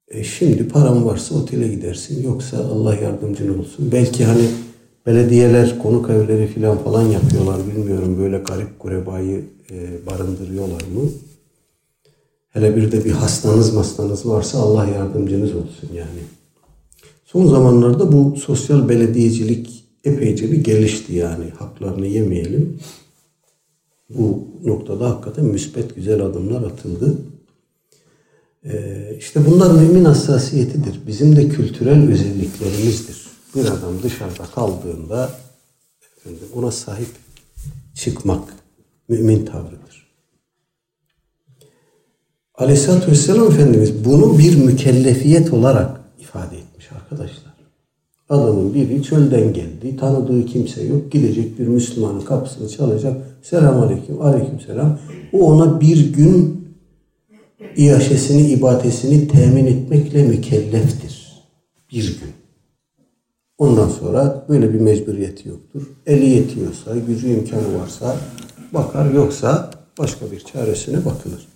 E 0.09 0.25
şimdi 0.25 0.69
param 0.69 1.05
varsa 1.05 1.35
otele 1.35 1.69
gidersin. 1.69 2.23
Yoksa 2.23 2.59
Allah 2.59 2.95
yardımcın 2.95 3.59
olsun. 3.59 3.93
Belki 3.93 4.25
hani 4.25 4.49
Belediyeler 5.07 5.79
konuk 5.79 6.11
evleri 6.11 6.47
filan 6.47 6.79
falan 6.79 7.03
yapıyorlar. 7.03 7.57
Bilmiyorum 7.67 8.19
böyle 8.19 8.39
garip 8.39 8.81
gurebayı 8.81 9.45
e, 9.71 10.07
barındırıyorlar 10.07 10.83
mı? 10.83 11.11
Hele 12.49 12.77
bir 12.77 12.93
de 12.93 13.05
bir 13.05 13.11
hastanız 13.11 13.77
hastanız 13.77 14.29
varsa 14.29 14.59
Allah 14.59 14.87
yardımcınız 14.87 15.55
olsun 15.55 15.91
yani. 15.95 16.21
Son 17.25 17.47
zamanlarda 17.47 18.13
bu 18.13 18.37
sosyal 18.37 18.89
belediyecilik 18.89 19.85
epeyce 20.05 20.53
bir 20.53 20.65
gelişti 20.65 21.15
yani. 21.15 21.45
Haklarını 21.59 22.07
yemeyelim. 22.07 22.79
Bu 24.11 24.49
noktada 24.65 25.11
hakikaten 25.11 25.45
müspet 25.45 25.95
güzel 25.95 26.23
adımlar 26.23 26.63
atıldı. 26.63 27.19
Ee, 28.65 29.17
işte 29.19 29.47
bunlar 29.47 29.71
mümin 29.71 30.05
hassasiyetidir. 30.05 31.07
Bizim 31.07 31.37
de 31.37 31.49
kültürel 31.49 32.11
özelliklerimizdir 32.11 33.27
bir 33.57 33.65
adam 33.65 34.03
dışarıda 34.03 34.45
kaldığında 34.55 35.31
efendim, 36.17 36.49
ona 36.55 36.71
sahip 36.71 37.09
çıkmak 37.95 38.55
mümin 39.09 39.47
tavrıdır. 39.47 40.07
Aleyhisselatü 42.55 43.11
Vesselam 43.11 43.53
Efendimiz 43.53 44.05
bunu 44.05 44.39
bir 44.39 44.57
mükellefiyet 44.57 45.53
olarak 45.53 46.01
ifade 46.19 46.59
etmiş 46.59 46.93
arkadaşlar. 46.93 47.46
Adamın 48.29 48.75
biri 48.75 49.03
çölden 49.03 49.53
geldi, 49.53 49.97
tanıdığı 49.97 50.47
kimse 50.47 50.85
yok, 50.85 51.13
gidecek 51.13 51.59
bir 51.59 51.67
Müslümanın 51.67 52.21
kapısını 52.21 52.69
çalacak. 52.69 53.17
Selam 53.43 53.83
aleyküm, 53.83 54.23
aleyküm 54.23 54.61
selam. 54.61 54.99
O 55.33 55.39
ona 55.39 55.81
bir 55.81 56.13
gün 56.13 56.67
iaşesini, 57.77 58.43
ibadesini 58.43 59.29
temin 59.29 59.67
etmekle 59.67 60.23
mükelleftir. 60.23 61.43
Bir 61.93 62.07
gün. 62.09 62.31
Ondan 63.59 63.89
sonra 63.89 64.47
böyle 64.49 64.75
bir 64.75 64.81
mecburiyeti 64.81 65.49
yoktur. 65.49 65.83
Eli 66.07 66.29
yetiyorsa, 66.29 66.97
gücü 67.07 67.29
imkanı 67.29 67.81
varsa 67.81 68.17
bakar, 68.75 69.11
yoksa 69.11 69.71
başka 69.99 70.31
bir 70.31 70.41
çaresine 70.41 71.05
bakılır. 71.05 71.49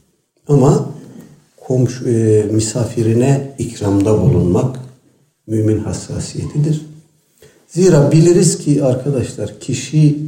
Ama 0.48 0.88
komşu, 1.56 2.08
e, 2.08 2.42
misafirine 2.52 3.54
ikramda 3.58 4.22
bulunmak 4.22 4.89
mümin 5.50 5.78
hassasiyetidir. 5.78 6.80
Zira 7.68 8.12
biliriz 8.12 8.58
ki 8.58 8.84
arkadaşlar 8.84 9.60
kişi 9.60 10.18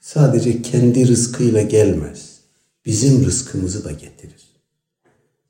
sadece 0.00 0.62
kendi 0.62 1.08
rızkıyla 1.08 1.62
gelmez. 1.62 2.38
Bizim 2.86 3.24
rızkımızı 3.24 3.84
da 3.84 3.90
getirir. 3.90 4.44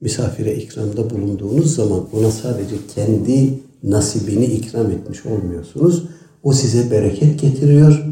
Misafire 0.00 0.56
ikramda 0.56 1.10
bulunduğunuz 1.10 1.74
zaman 1.74 2.08
ona 2.12 2.30
sadece 2.30 2.76
kendi 2.94 3.58
nasibini 3.82 4.44
ikram 4.44 4.90
etmiş 4.90 5.26
olmuyorsunuz. 5.26 6.04
O 6.42 6.52
size 6.52 6.90
bereket 6.90 7.40
getiriyor. 7.40 8.04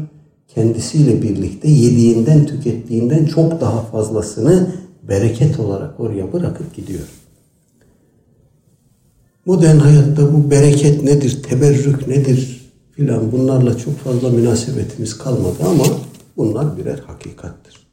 Kendisiyle 0.47 1.21
birlikte 1.21 1.69
yediğinden, 1.69 2.45
tükettiğinden 2.45 3.25
çok 3.25 3.61
daha 3.61 3.81
fazlasını 3.81 4.75
bereket 5.03 5.59
olarak 5.59 5.99
oraya 5.99 6.33
bırakıp 6.33 6.75
gidiyor. 6.75 7.22
Modern 9.45 9.77
hayatta 9.77 10.33
bu 10.33 10.51
bereket 10.51 11.03
nedir, 11.03 11.43
teberrük 11.43 12.07
nedir 12.07 12.71
filan 12.91 13.31
bunlarla 13.31 13.77
çok 13.77 13.97
fazla 13.99 14.29
münasebetimiz 14.29 15.17
kalmadı 15.17 15.57
ama 15.65 15.85
bunlar 16.37 16.77
birer 16.77 16.99
hakikattir. 16.99 17.87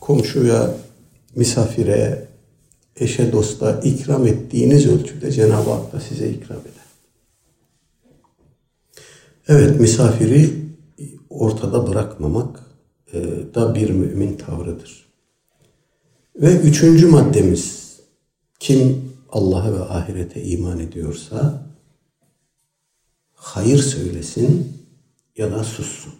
Komşuya, 0.00 0.74
misafire, 1.36 2.28
eşe 2.96 3.32
dosta 3.32 3.80
ikram 3.80 4.26
ettiğiniz 4.26 4.86
ölçüde 4.86 5.32
Cenab-ı 5.32 5.70
Hak 5.70 5.92
da 5.92 6.00
size 6.00 6.28
ikram 6.28 6.60
eder. 6.60 6.72
Evet 9.48 9.80
misafiri 9.80 10.50
ortada 11.30 11.86
bırakmamak 11.86 12.60
e, 13.12 13.20
da 13.54 13.74
bir 13.74 13.90
mümin 13.90 14.36
tavrıdır. 14.36 15.06
Ve 16.36 16.56
üçüncü 16.56 17.06
maddemiz 17.06 17.92
kim 18.60 19.11
Allah'a 19.32 19.72
ve 19.72 19.80
ahirete 19.80 20.42
iman 20.42 20.78
ediyorsa 20.78 21.66
hayır 23.34 23.78
söylesin 23.78 24.72
ya 25.36 25.52
da 25.52 25.64
sussun. 25.64 26.12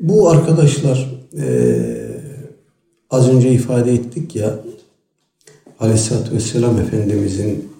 Bu 0.00 0.30
arkadaşlar 0.30 1.08
e, 1.38 1.46
az 3.10 3.28
önce 3.28 3.52
ifade 3.52 3.92
ettik 3.92 4.36
ya 4.36 4.60
Aleyhisselatü 5.80 6.34
Vesselam 6.34 6.78
Efendimizin 6.78 7.72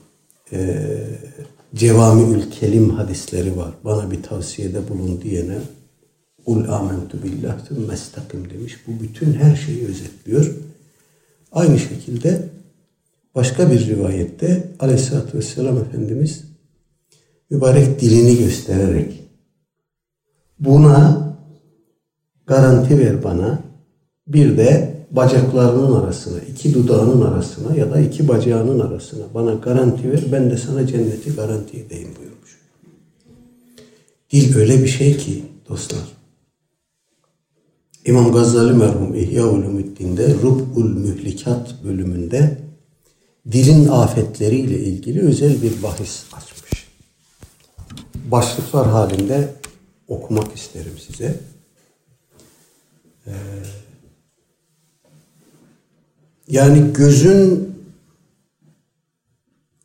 e, 0.53 0.87
cevamiül 1.75 2.51
kelim 2.51 2.91
hadisleri 2.91 3.57
var. 3.57 3.71
Bana 3.85 4.11
bir 4.11 4.23
tavsiyede 4.23 4.89
bulun 4.89 5.21
diyene 5.23 5.59
Ul 6.47 6.69
amentu 6.69 7.23
billah 7.23 7.69
tümmestakim 7.69 8.51
demiş. 8.51 8.77
Bu 8.87 9.03
bütün 9.03 9.33
her 9.33 9.57
şeyi 9.57 9.87
özetliyor. 9.87 10.55
Aynı 11.53 11.79
şekilde 11.79 12.49
başka 13.35 13.71
bir 13.71 13.87
rivayette 13.87 14.69
Aleyhisselatü 14.81 15.39
Vesselam 15.39 15.79
Efendimiz 15.79 16.45
mübarek 17.51 18.01
dilini 18.01 18.39
göstererek 18.39 19.25
buna 20.59 21.31
garanti 22.47 22.99
ver 22.99 23.25
bana 23.25 23.63
bir 24.27 24.57
de 24.57 25.01
bacaklarının 25.11 26.01
arasına, 26.01 26.41
iki 26.41 26.75
dudağının 26.75 27.21
arasına 27.21 27.77
ya 27.77 27.91
da 27.91 28.01
iki 28.01 28.29
bacağının 28.29 28.81
arasına 28.81 29.25
bana 29.35 29.55
garanti 29.55 30.13
ver, 30.13 30.21
ben 30.33 30.51
de 30.51 30.57
sana 30.57 30.87
cenneti 30.87 31.35
garanti 31.35 31.77
edeyim 31.77 32.09
buyurmuş. 32.19 32.61
Dil 34.33 34.57
öyle 34.57 34.83
bir 34.83 34.89
şey 34.89 35.17
ki 35.17 35.45
dostlar. 35.69 36.21
İmam 38.05 38.33
Gazali 38.33 38.73
merhum 38.73 39.15
İhya 39.15 39.47
Ulumuddin'de 39.47 40.35
Rub'ul 40.35 40.99
Mühlikat 40.99 41.85
bölümünde 41.85 42.59
dilin 43.53 43.89
afetleriyle 43.89 44.79
ilgili 44.79 45.21
özel 45.21 45.63
bir 45.63 45.83
bahis 45.83 46.25
açmış. 46.33 46.89
Başlıklar 48.15 48.89
halinde 48.89 49.55
okumak 50.09 50.57
isterim 50.57 50.99
size. 51.07 51.41
Ee, 53.27 53.33
yani 56.49 56.93
gözün 56.93 57.75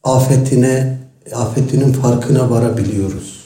afetine, 0.03 0.99
afetinin 1.33 1.93
farkına 1.93 2.49
varabiliyoruz. 2.49 3.45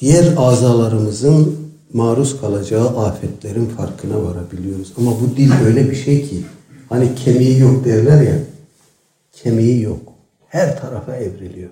Diğer 0.00 0.34
azalarımızın 0.36 1.72
maruz 1.92 2.40
kalacağı 2.40 2.88
afetlerin 2.88 3.66
farkına 3.66 4.22
varabiliyoruz. 4.24 4.92
Ama 4.98 5.20
bu 5.20 5.36
dil 5.36 5.52
öyle 5.64 5.90
bir 5.90 5.96
şey 5.96 6.28
ki 6.28 6.44
hani 6.92 7.14
kemiği 7.14 7.58
yok 7.58 7.84
derler 7.84 8.22
ya 8.22 8.34
kemiği 9.32 9.82
yok. 9.82 10.12
Her 10.48 10.80
tarafa 10.80 11.16
evriliyor. 11.16 11.70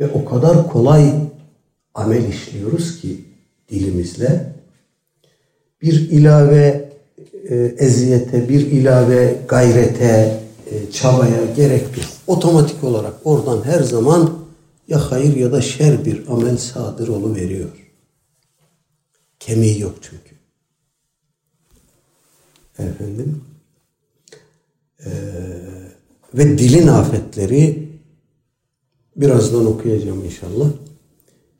Ve 0.00 0.08
o 0.08 0.24
kadar 0.24 0.68
kolay 0.68 1.12
amel 1.94 2.28
işliyoruz 2.28 3.00
ki 3.00 3.24
dilimizle 3.68 4.52
bir 5.82 6.10
ilave 6.10 6.92
e, 7.48 7.56
eziyete, 7.56 8.48
bir 8.48 8.60
ilave 8.60 9.38
gayrete, 9.48 10.40
e, 10.70 10.90
çabaya 10.90 11.44
gerek 11.56 11.82
yok. 11.82 12.06
Otomatik 12.26 12.84
olarak 12.84 13.14
oradan 13.24 13.64
her 13.64 13.80
zaman 13.80 14.38
ya 14.88 15.10
hayır 15.10 15.36
ya 15.36 15.52
da 15.52 15.60
şer 15.60 16.04
bir 16.04 16.28
amel 16.28 16.56
sadır 16.56 17.08
olu 17.08 17.34
veriyor. 17.34 17.68
Kemiği 19.40 19.80
yok 19.80 19.94
çünkü. 20.02 20.36
Efendim. 22.78 23.51
Ee, 25.06 25.10
ve 26.34 26.58
dilin 26.58 26.86
afetleri 26.86 27.88
birazdan 29.16 29.66
okuyacağım 29.66 30.24
inşallah. 30.24 30.68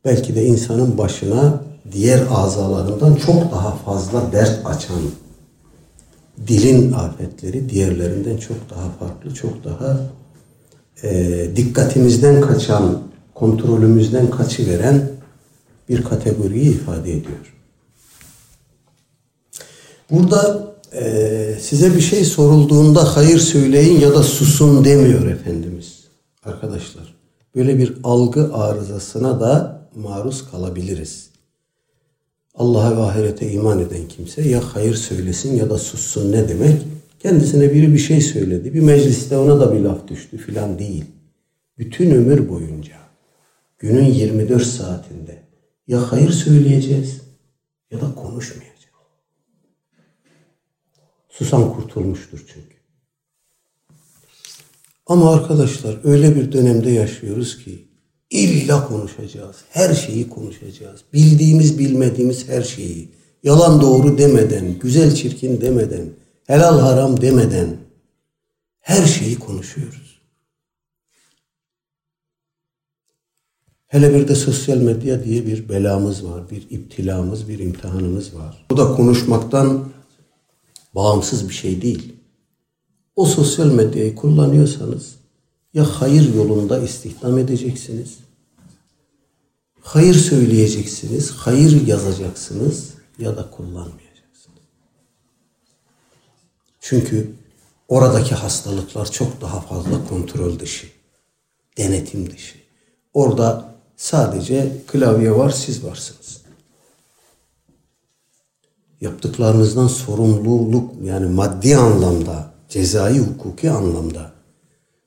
Belki 0.05 0.35
de 0.35 0.45
insanın 0.45 0.99
başına 0.99 1.63
diğer 1.93 2.23
azalarından 2.31 3.15
çok 3.15 3.53
daha 3.53 3.77
fazla 3.77 4.33
dert 4.33 4.67
açan 4.67 5.01
dilin 6.47 6.93
afetleri 6.93 7.69
diğerlerinden 7.69 8.37
çok 8.37 8.71
daha 8.71 8.91
farklı, 8.91 9.35
çok 9.35 9.65
daha 9.65 10.01
e, 11.03 11.47
dikkatimizden 11.57 12.41
kaçan, 12.41 13.03
kontrolümüzden 13.35 14.31
kaçıveren 14.31 15.11
bir 15.89 16.05
kategoriyi 16.05 16.71
ifade 16.71 17.13
ediyor. 17.13 17.55
Burada 20.11 20.72
e, 20.95 21.55
size 21.61 21.95
bir 21.95 22.01
şey 22.01 22.25
sorulduğunda 22.25 23.17
hayır 23.17 23.39
söyleyin 23.39 24.01
ya 24.01 24.15
da 24.15 24.23
susun 24.23 24.85
demiyor 24.85 25.27
Efendimiz. 25.27 26.05
Arkadaşlar 26.45 27.15
böyle 27.55 27.79
bir 27.79 27.95
algı 28.05 28.55
arızasına 28.55 29.41
da 29.41 29.83
maruz 29.95 30.51
kalabiliriz. 30.51 31.31
Allah'a 32.55 32.97
ve 32.97 33.01
ahirete 33.01 33.53
iman 33.53 33.79
eden 33.79 34.09
kimse 34.09 34.49
ya 34.49 34.61
hayır 34.75 34.95
söylesin 34.95 35.57
ya 35.57 35.71
da 35.71 35.79
sussun 35.79 36.33
ne 36.33 36.49
demek? 36.49 36.83
Kendisine 37.21 37.75
biri 37.75 37.93
bir 37.93 37.99
şey 37.99 38.21
söyledi. 38.21 38.75
Bir 38.75 38.81
mecliste 38.81 39.37
ona 39.37 39.61
da 39.61 39.75
bir 39.75 39.81
laf 39.81 40.09
düştü 40.09 40.39
filan 40.39 40.79
değil. 40.79 41.05
Bütün 41.79 42.11
ömür 42.11 42.49
boyunca 42.49 42.97
günün 43.79 44.05
24 44.05 44.67
saatinde 44.67 45.43
ya 45.87 46.13
hayır 46.13 46.31
söyleyeceğiz 46.31 47.21
ya 47.91 48.01
da 48.01 48.15
konuşmayacağız. 48.15 48.72
Susan 51.43 51.75
kurtulmuştur 51.75 52.39
çünkü. 52.39 52.77
Ama 55.07 55.33
arkadaşlar 55.33 55.99
öyle 56.05 56.37
bir 56.37 56.53
dönemde 56.53 56.91
yaşıyoruz 56.91 57.65
ki 57.65 57.89
İlla 58.31 58.89
konuşacağız. 58.89 59.57
Her 59.71 59.95
şeyi 59.95 60.29
konuşacağız. 60.29 61.01
Bildiğimiz 61.13 61.79
bilmediğimiz 61.79 62.49
her 62.49 62.63
şeyi. 62.63 63.09
Yalan 63.43 63.81
doğru 63.81 64.19
demeden, 64.19 64.79
güzel 64.79 65.15
çirkin 65.15 65.61
demeden, 65.61 66.07
helal 66.47 66.79
haram 66.79 67.21
demeden 67.21 67.77
her 68.81 69.07
şeyi 69.07 69.39
konuşuyoruz. 69.39 70.23
Hele 73.87 74.15
bir 74.15 74.29
de 74.29 74.35
sosyal 74.35 74.77
medya 74.77 75.25
diye 75.25 75.47
bir 75.47 75.69
belamız 75.69 76.25
var, 76.25 76.51
bir 76.51 76.67
iptilamız, 76.71 77.49
bir 77.49 77.59
imtihanımız 77.59 78.35
var. 78.35 78.67
Bu 78.71 78.77
da 78.77 78.95
konuşmaktan 78.95 79.89
bağımsız 80.95 81.49
bir 81.49 81.55
şey 81.55 81.83
değil. 81.83 82.17
O 83.17 83.27
sosyal 83.27 83.67
medyayı 83.67 84.15
kullanıyorsanız 84.15 85.15
ya 85.75 85.85
hayır 85.85 86.35
yolunda 86.35 86.79
istihdam 86.79 87.39
edeceksiniz, 87.39 88.19
hayır 89.81 90.15
söyleyeceksiniz, 90.15 91.31
hayır 91.31 91.87
yazacaksınız 91.87 92.91
ya 93.19 93.37
da 93.37 93.51
kullanmayacaksınız. 93.51 94.59
Çünkü 96.81 97.35
oradaki 97.89 98.35
hastalıklar 98.35 99.11
çok 99.11 99.41
daha 99.41 99.61
fazla 99.61 100.09
kontrol 100.09 100.59
dışı, 100.59 100.87
denetim 101.79 102.31
dışı. 102.31 102.55
Orada 103.15 103.75
sadece 103.97 104.83
klavye 104.87 105.37
var, 105.37 105.51
siz 105.51 105.85
varsınız. 105.85 106.42
Yaptıklarınızdan 109.03 109.87
sorumluluk 109.87 110.91
yani 111.05 111.27
maddi 111.27 111.77
anlamda, 111.77 112.55
cezai 112.69 113.19
hukuki 113.19 113.71
anlamda 113.71 114.33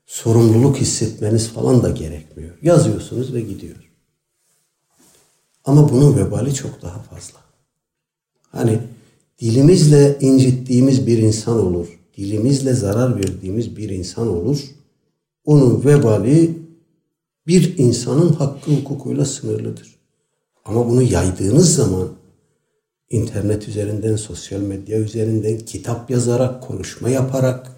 sorumluluk 0.05 0.77
hissetmeniz 0.77 1.49
falan 1.49 1.83
da 1.83 1.89
gerekmiyor. 1.89 2.57
Yazıyorsunuz 2.61 3.33
ve 3.33 3.41
gidiyor. 3.41 3.91
Ama 5.65 5.89
bunun 5.89 6.17
vebali 6.17 6.53
çok 6.53 6.81
daha 6.81 6.99
fazla. 6.99 7.39
Hani 8.51 8.79
dilimizle 9.39 10.17
incittiğimiz 10.21 11.07
bir 11.07 11.17
insan 11.17 11.65
olur, 11.65 11.99
dilimizle 12.17 12.73
zarar 12.73 13.15
verdiğimiz 13.15 13.77
bir 13.77 13.89
insan 13.89 14.27
olur. 14.27 14.59
Onun 15.45 15.85
vebali 15.85 16.57
bir 17.47 17.77
insanın 17.77 18.33
hakkı 18.33 18.71
hukukuyla 18.71 19.25
sınırlıdır. 19.25 19.95
Ama 20.65 20.89
bunu 20.89 21.01
yaydığınız 21.01 21.75
zaman 21.75 22.09
internet 23.09 23.67
üzerinden, 23.67 24.15
sosyal 24.15 24.59
medya 24.59 24.99
üzerinden, 24.99 25.59
kitap 25.59 26.09
yazarak, 26.09 26.63
konuşma 26.63 27.09
yaparak 27.09 27.71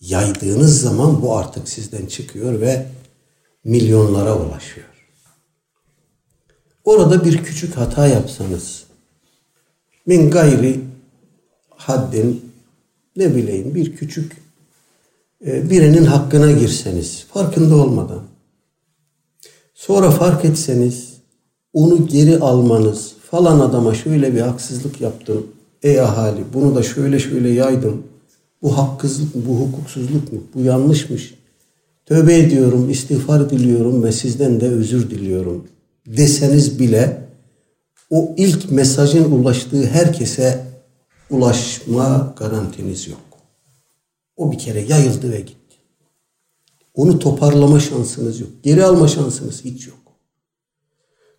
yaydığınız 0.00 0.80
zaman 0.82 1.22
bu 1.22 1.36
artık 1.36 1.68
sizden 1.68 2.06
çıkıyor 2.06 2.60
ve 2.60 2.86
milyonlara 3.64 4.38
ulaşıyor. 4.38 4.86
Orada 6.84 7.24
bir 7.24 7.44
küçük 7.44 7.76
hata 7.76 8.06
yapsanız 8.06 8.84
min 10.06 10.30
gayri 10.30 10.80
haddin 11.70 12.52
ne 13.16 13.34
bileyim 13.34 13.74
bir 13.74 13.96
küçük 13.96 14.36
e, 15.46 15.70
birinin 15.70 16.04
hakkına 16.04 16.52
girseniz 16.52 17.26
farkında 17.32 17.76
olmadan 17.76 18.22
sonra 19.74 20.10
fark 20.10 20.44
etseniz 20.44 21.09
onu 21.72 22.06
geri 22.06 22.38
almanız 22.38 23.12
falan 23.30 23.60
adama 23.60 23.94
şöyle 23.94 24.34
bir 24.34 24.40
haksızlık 24.40 25.00
yaptım 25.00 25.46
ey 25.82 26.00
ahali 26.00 26.44
bunu 26.54 26.74
da 26.74 26.82
şöyle 26.82 27.18
şöyle 27.18 27.48
yaydım 27.48 28.02
bu 28.62 28.78
haksızlık 28.78 29.34
mı 29.34 29.42
bu 29.46 29.54
hukuksuzluk 29.60 30.32
mu 30.32 30.38
bu 30.54 30.60
yanlışmış 30.60 31.34
tövbe 32.06 32.38
ediyorum 32.38 32.90
istiğfar 32.90 33.50
diliyorum 33.50 34.02
ve 34.02 34.12
sizden 34.12 34.60
de 34.60 34.68
özür 34.68 35.10
diliyorum 35.10 35.64
deseniz 36.06 36.78
bile 36.78 37.30
o 38.10 38.34
ilk 38.36 38.70
mesajın 38.70 39.32
ulaştığı 39.32 39.86
herkese 39.86 40.66
ulaşma 41.30 42.34
garantiniz 42.38 43.08
yok. 43.08 43.20
O 44.36 44.52
bir 44.52 44.58
kere 44.58 44.80
yayıldı 44.80 45.32
ve 45.32 45.40
gitti. 45.40 45.76
Onu 46.94 47.18
toparlama 47.18 47.80
şansınız 47.80 48.40
yok. 48.40 48.50
Geri 48.62 48.84
alma 48.84 49.08
şansınız 49.08 49.64
hiç 49.64 49.86
yok. 49.86 49.99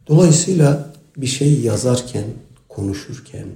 Dolayısıyla 0.08 0.94
bir 1.18 1.28
şey 1.28 1.60
yazarken, 1.62 2.26
konuşurken, 2.70 3.48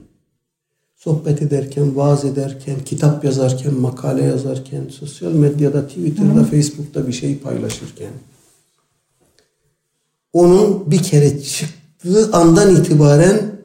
sohbet 0.96 1.42
ederken, 1.42 1.96
vaaz 1.96 2.26
ederken, 2.26 2.76
kitap 2.86 3.24
yazarken, 3.24 3.74
makale 3.74 4.24
yazarken, 4.24 4.88
sosyal 4.90 5.32
medyada, 5.32 5.88
Twitter'da, 5.88 6.42
Hı. 6.42 6.46
Facebook'ta 6.46 7.08
bir 7.08 7.14
şey 7.14 7.38
paylaşırken 7.40 8.12
onun 10.36 10.92
bir 10.92 11.04
kere 11.04 11.44
çıktığı 11.44 12.32
andan 12.34 12.76
itibaren 12.76 13.62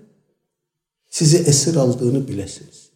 sizi 1.10 1.36
esir 1.36 1.76
aldığını 1.76 2.28
bilesiniz. 2.28 2.90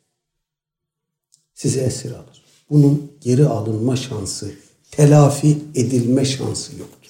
Sizi 1.55 1.81
esir 1.81 2.11
alır. 2.11 2.45
Bunun 2.71 3.13
geri 3.21 3.47
alınma 3.47 3.97
şansı, 3.97 4.53
telafi 4.91 5.59
edilme 5.75 6.25
şansı 6.25 6.79
yoktur. 6.79 7.04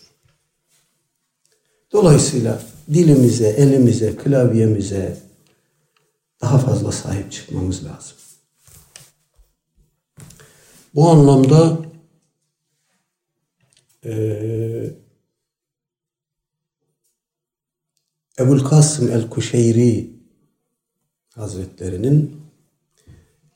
Dolayısıyla 1.95 2.63
dilimize, 2.95 3.49
elimize, 3.49 4.17
klavyemize 4.17 5.19
daha 6.41 6.59
fazla 6.59 6.93
sahip 6.93 7.33
çıkmamız 7.33 7.85
lazım. 7.85 8.17
Bu 10.95 11.09
anlamda 11.09 11.79
e, 14.05 14.15
Ebul 18.39 18.65
Kasım 18.65 19.09
el-Kuşeyri 19.09 20.11
Hazretlerinin 21.35 22.41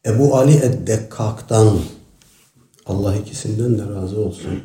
Ebu 0.07 0.37
Ali 0.37 0.57
Eddekkak'tan 0.57 1.81
Allah 2.87 3.17
ikisinden 3.17 3.79
de 3.79 3.95
razı 3.95 4.21
olsun 4.21 4.63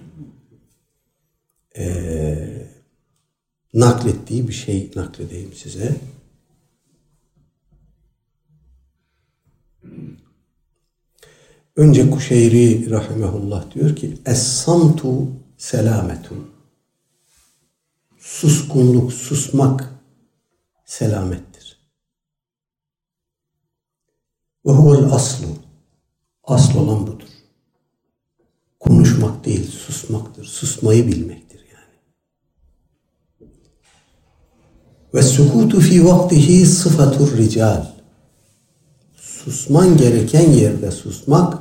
ee, 1.77 2.72
naklettiği 3.73 4.47
bir 4.47 4.53
şey 4.53 4.91
nakledeyim 4.95 5.53
size. 5.53 5.95
Önce 11.75 12.09
Kuşeyri 12.09 12.89
rahimehullah 12.89 13.73
diyor 13.73 13.95
ki 13.95 14.17
Es-samtu 14.25 15.27
selametun 15.57 16.53
Suskunluk, 18.23 19.13
susmak 19.13 19.93
selamettir. 20.85 21.77
Ve 24.65 24.71
huvel 24.71 25.13
aslu. 25.13 25.47
Asıl 26.43 26.79
olan 26.79 27.07
budur. 27.07 27.27
Konuşmak 28.79 29.45
değil, 29.45 29.71
susmaktır. 29.71 30.45
Susmayı 30.45 31.07
bilmektir 31.07 31.65
yani. 31.71 31.99
Ve 35.13 35.23
sukutu 35.23 35.79
fi 35.79 36.05
vaktihi 36.05 36.65
sıfatur 36.65 37.37
rical. 37.37 37.87
Susman 39.15 39.97
gereken 39.97 40.49
yerde 40.51 40.91
susmak 40.91 41.59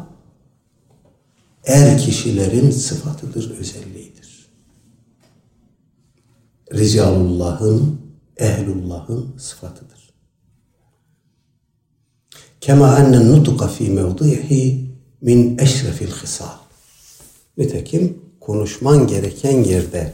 er 1.65 1.99
kişilerin 1.99 2.71
sıfatıdır, 2.71 3.59
özelliğidir. 3.59 4.49
Ricalullah'ın 6.75 8.01
ehlullahın 8.37 9.35
sıfatıdır. 9.39 10.13
Kema 12.61 12.99
ennen 12.99 13.33
nutuka 13.33 13.69
fi 13.69 13.91
mevdihi 13.91 14.91
min 15.21 15.59
eşrefil 15.59 16.11
hisal. 16.11 16.59
Nitekim 17.59 18.19
konuşman 18.41 19.07
gereken 19.07 19.65
yerde 19.65 20.13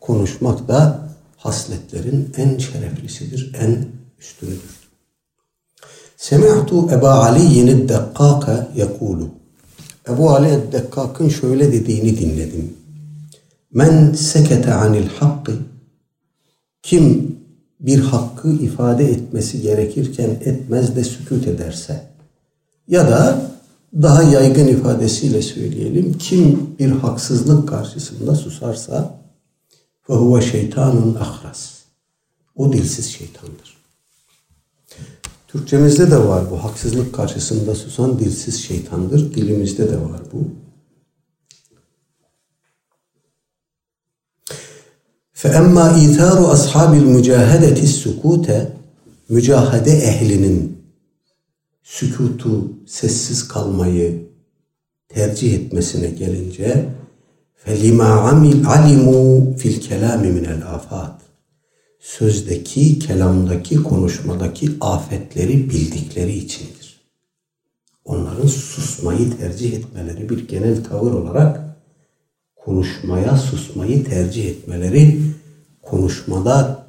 konuşmak 0.00 0.68
da 0.68 1.05
hasletlerin 1.36 2.32
en 2.36 2.58
şereflisidir, 2.58 3.52
en 3.60 3.86
üstünüdür. 4.20 4.76
Semi'tu 6.16 6.90
Ebu 6.90 7.06
Ali'nin 7.06 7.88
Dekkaka 7.88 8.68
yekulu. 8.76 9.28
Ebu 10.08 10.30
Ali 10.30 10.72
Dekkak'ın 10.72 11.28
şöyle 11.28 11.72
dediğini 11.72 12.18
dinledim. 12.18 12.74
Men 13.72 14.12
sekete 14.12 14.74
anil 14.74 15.08
hakkı 15.08 15.52
kim 16.82 17.36
bir 17.80 18.00
hakkı 18.00 18.52
ifade 18.52 19.04
etmesi 19.04 19.62
gerekirken 19.62 20.30
etmez 20.30 20.96
de 20.96 21.04
sükut 21.04 21.46
ederse 21.46 22.02
ya 22.88 23.10
da 23.10 23.50
daha 24.02 24.22
yaygın 24.22 24.66
ifadesiyle 24.66 25.42
söyleyelim 25.42 26.18
kim 26.18 26.70
bir 26.78 26.90
haksızlık 26.90 27.68
karşısında 27.68 28.34
susarsa 28.34 29.25
فَهُوَ 30.07 30.41
şeytanun 30.51 31.15
ahras 31.15 31.81
o 32.55 32.73
dilsiz 32.73 33.05
şeytandır. 33.09 33.81
Türkçemizde 35.47 36.11
de 36.11 36.17
var 36.17 36.51
bu 36.51 36.63
haksızlık 36.63 37.15
karşısında 37.15 37.75
susan 37.75 38.19
dilsiz 38.19 38.63
şeytandır. 38.63 39.35
Dilimizde 39.35 39.89
de 39.89 39.97
var 40.01 40.21
bu. 40.33 40.47
فَاَمَّا 45.41 45.85
اِثَارُ 46.05 46.37
أَصْحَابِ 46.55 46.91
الْمُجَاهَدَةِ 47.01 47.77
السُّكُوتَ 47.87 48.67
Mücahede 49.29 49.91
ehlinin 49.91 50.83
sükutu, 51.83 52.73
sessiz 52.87 53.47
kalmayı 53.47 54.27
tercih 55.09 55.53
etmesine 55.53 56.07
gelince 56.07 56.89
فَلِمَا 57.63 58.11
عَلِمُوا 58.71 59.29
فِي 59.59 59.67
الْكَلَامِ 59.75 60.21
مِنَ 60.37 60.45
الْآفَاتِ 60.55 61.21
sözdeki, 62.01 62.99
kelamdaki, 62.99 63.83
konuşmadaki 63.83 64.71
afetleri 64.81 65.69
bildikleri 65.69 66.33
içindir. 66.33 67.01
Onların 68.05 68.47
susmayı 68.47 69.37
tercih 69.37 69.73
etmeleri 69.73 70.29
bir 70.29 70.47
genel 70.47 70.83
tavır 70.83 71.11
olarak 71.11 71.77
konuşmaya 72.55 73.37
susmayı 73.37 74.05
tercih 74.05 74.49
etmeleri 74.49 75.21
konuşmada 75.81 76.85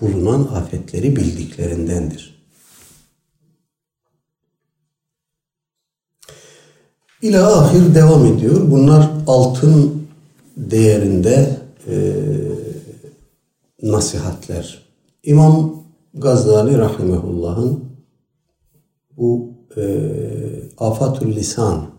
bulunan 0.00 0.40
afetleri 0.40 1.16
bildiklerindendir. 1.16 2.34
İla 7.22 7.60
ahir 7.60 7.94
devam 7.94 8.26
ediyor. 8.26 8.70
Bunlar 8.70 9.10
altın 9.26 9.97
değerinde 10.59 11.57
e, 11.87 12.13
nasihatler. 13.81 14.85
İmam 15.23 15.83
Gazali 16.13 16.77
Rahimehullah'ın 16.77 17.83
bu 19.17 19.53
e, 19.77 19.83
Afatül 20.77 21.35
Lisan 21.35 21.89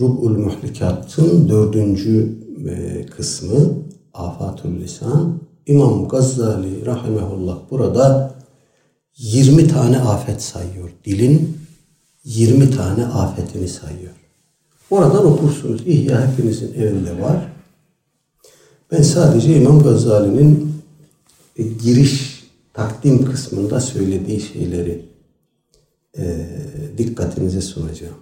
Rub'ul 0.00 0.38
Muhlikat'ın 0.38 1.48
dördüncü 1.48 2.38
e, 2.68 3.06
kısmı 3.06 3.86
Afatül 4.14 4.80
Lisan 4.80 5.40
İmam 5.66 6.08
Gazali 6.08 6.86
Rahimehullah 6.86 7.58
burada 7.70 8.34
20 9.16 9.68
tane 9.68 9.98
afet 9.98 10.42
sayıyor. 10.42 10.90
Dilin 11.04 11.58
20 12.24 12.70
tane 12.70 13.06
afetini 13.06 13.68
sayıyor. 13.68 14.25
Oradan 14.90 15.26
okursunuz. 15.26 15.86
İhya 15.86 16.32
hepinizin 16.32 16.74
evinde 16.74 17.22
var. 17.22 17.52
Ben 18.92 19.02
sadece 19.02 19.56
İmam 19.56 19.82
Gazali'nin 19.82 20.72
e, 21.56 21.62
giriş 21.62 22.44
takdim 22.74 23.24
kısmında 23.24 23.80
söylediği 23.80 24.40
şeyleri 24.40 25.02
e, 26.18 26.48
dikkatinize 26.98 27.60
sunacağım. 27.60 28.14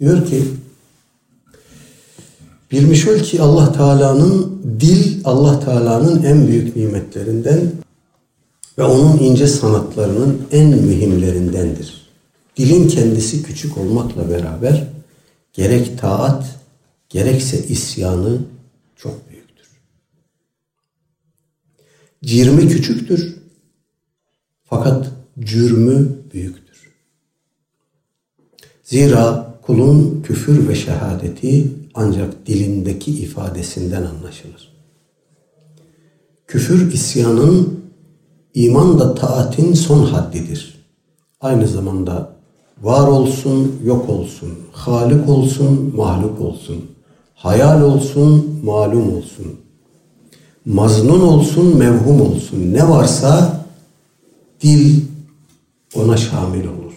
Diyor 0.00 0.26
ki 0.26 0.42
bilmiş 2.72 3.08
ol 3.08 3.18
ki 3.18 3.42
Allah 3.42 3.72
Teala'nın 3.72 4.62
dil 4.80 5.20
Allah 5.24 5.60
Teala'nın 5.60 6.22
en 6.22 6.46
büyük 6.48 6.76
nimetlerinden 6.76 7.72
ve 8.78 8.82
onun 8.82 9.18
ince 9.18 9.46
sanatlarının 9.46 10.42
en 10.52 10.68
mühimlerindendir. 10.68 12.04
Dilin 12.56 12.88
kendisi 12.88 13.42
küçük 13.42 13.78
olmakla 13.78 14.30
beraber 14.30 14.93
gerek 15.54 15.98
taat 15.98 16.58
gerekse 17.08 17.66
isyanı 17.66 18.38
çok 18.96 19.30
büyüktür. 19.30 19.68
Cirmi 22.24 22.68
küçüktür 22.68 23.36
fakat 24.64 25.10
cürmü 25.40 26.18
büyüktür. 26.32 26.94
Zira 28.82 29.54
kulun 29.62 30.22
küfür 30.22 30.68
ve 30.68 30.74
şehadeti 30.74 31.72
ancak 31.94 32.46
dilindeki 32.46 33.10
ifadesinden 33.10 34.02
anlaşılır. 34.02 34.74
Küfür 36.46 36.92
isyanın, 36.92 37.84
iman 38.54 38.98
da 38.98 39.14
taatin 39.14 39.74
son 39.74 40.06
haddidir. 40.06 40.86
Aynı 41.40 41.68
zamanda 41.68 42.33
var 42.82 43.08
olsun, 43.08 43.80
yok 43.84 44.08
olsun, 44.08 44.50
halik 44.72 45.28
olsun, 45.28 45.92
mahluk 45.96 46.40
olsun, 46.40 46.84
hayal 47.34 47.82
olsun, 47.82 48.60
malum 48.64 49.16
olsun, 49.16 49.60
maznun 50.64 51.20
olsun, 51.20 51.76
mevhum 51.78 52.20
olsun, 52.20 52.72
ne 52.72 52.88
varsa 52.88 53.64
dil 54.60 55.00
ona 55.94 56.16
şamil 56.16 56.64
olur. 56.64 56.94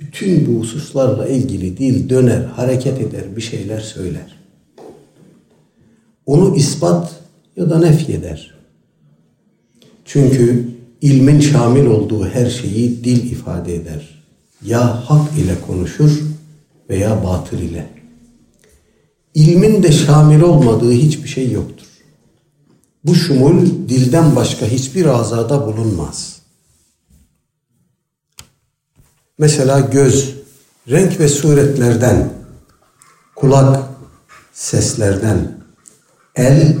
Bütün 0.00 0.46
bu 0.46 0.60
hususlarla 0.60 1.28
ilgili 1.28 1.78
dil 1.78 2.08
döner, 2.08 2.44
hareket 2.44 3.00
eder, 3.00 3.36
bir 3.36 3.40
şeyler 3.40 3.80
söyler. 3.80 4.38
Onu 6.26 6.56
ispat 6.56 7.20
ya 7.56 7.70
da 7.70 7.78
nefyeder. 7.78 8.54
Çünkü 10.04 10.68
ilmin 11.00 11.40
şamil 11.40 11.86
olduğu 11.86 12.24
her 12.24 12.50
şeyi 12.50 13.04
dil 13.04 13.32
ifade 13.32 13.74
eder. 13.74 14.17
Ya 14.62 15.10
hak 15.10 15.38
ile 15.38 15.60
konuşur 15.66 16.20
veya 16.90 17.24
batıl 17.24 17.58
ile. 17.58 17.90
İlmin 19.34 19.82
de 19.82 19.92
şamil 19.92 20.40
olmadığı 20.40 20.92
hiçbir 20.92 21.28
şey 21.28 21.50
yoktur. 21.50 21.86
Bu 23.04 23.14
şumul 23.14 23.66
dilden 23.66 24.36
başka 24.36 24.66
hiçbir 24.66 25.06
azada 25.06 25.66
bulunmaz. 25.66 26.42
Mesela 29.38 29.80
göz, 29.80 30.34
renk 30.88 31.20
ve 31.20 31.28
suretlerden, 31.28 32.32
kulak, 33.36 33.88
seslerden, 34.52 35.64
el, 36.36 36.76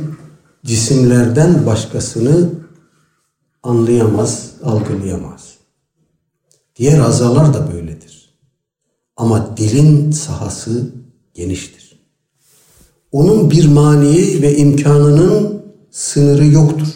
cisimlerden 0.64 1.66
başkasını 1.66 2.50
anlayamaz, 3.62 4.50
algılayamaz. 4.64 5.57
Diğer 6.78 7.00
azalar 7.00 7.54
da 7.54 7.72
böyledir. 7.72 8.28
Ama 9.16 9.56
dilin 9.56 10.10
sahası 10.10 10.90
geniştir. 11.34 11.98
Onun 13.12 13.50
bir 13.50 13.66
maniye 13.66 14.42
ve 14.42 14.56
imkanının 14.56 15.62
sınırı 15.90 16.46
yoktur. 16.46 16.88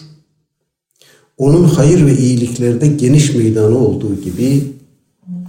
Onun 1.38 1.64
hayır 1.64 2.06
ve 2.06 2.16
iyiliklerde 2.16 2.86
geniş 2.86 3.34
meydanı 3.34 3.78
olduğu 3.78 4.20
gibi 4.20 4.72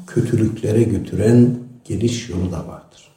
kötülüklere 0.08 0.84
götüren 0.84 1.58
geniş 1.86 2.30
yolu 2.30 2.52
da 2.52 2.68
vardır. 2.68 3.12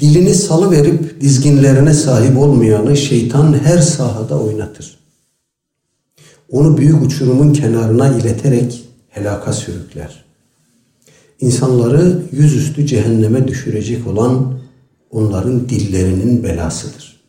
Dilini 0.00 0.34
salı 0.34 0.70
verip 0.70 1.20
dizginlerine 1.20 1.94
sahip 1.94 2.38
olmayanı 2.38 2.96
şeytan 2.96 3.52
her 3.64 3.78
sahada 3.78 4.40
oynatır. 4.40 4.95
Onu 6.50 6.76
büyük 6.76 7.02
uçurumun 7.02 7.52
kenarına 7.52 8.08
ileterek 8.08 8.84
helaka 9.08 9.52
sürükler. 9.52 10.24
İnsanları 11.40 12.22
yüzüstü 12.32 12.86
cehenneme 12.86 13.48
düşürecek 13.48 14.06
olan 14.06 14.58
onların 15.10 15.68
dillerinin 15.68 16.42
belasıdır. 16.42 17.20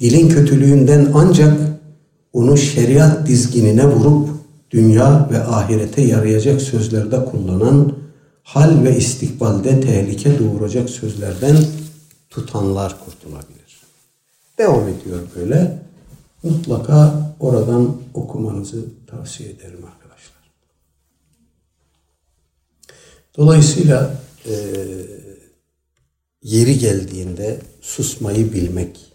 Dilin 0.00 0.28
kötülüğünden 0.28 1.10
ancak 1.14 1.60
onu 2.32 2.56
şeriat 2.56 3.26
dizginine 3.26 3.86
vurup 3.86 4.28
dünya 4.70 5.28
ve 5.32 5.42
ahirete 5.42 6.02
yarayacak 6.02 6.62
sözlerde 6.62 7.24
kullanan 7.24 7.92
hal 8.42 8.84
ve 8.84 8.96
istikbalde 8.96 9.80
tehlike 9.80 10.38
doğuracak 10.38 10.90
sözlerden 10.90 11.56
tutanlar 12.30 12.96
kurtulabilir. 13.04 13.82
Devam 14.58 14.88
ediyor 14.88 15.20
böyle. 15.36 15.87
Mutlaka 16.42 17.34
oradan 17.40 17.96
okumanızı 18.14 18.84
tavsiye 19.06 19.50
ederim 19.50 19.84
arkadaşlar. 19.84 20.50
Dolayısıyla 23.36 24.20
e, 24.46 24.54
yeri 26.42 26.78
geldiğinde 26.78 27.60
susmayı 27.80 28.52
bilmek, 28.52 29.12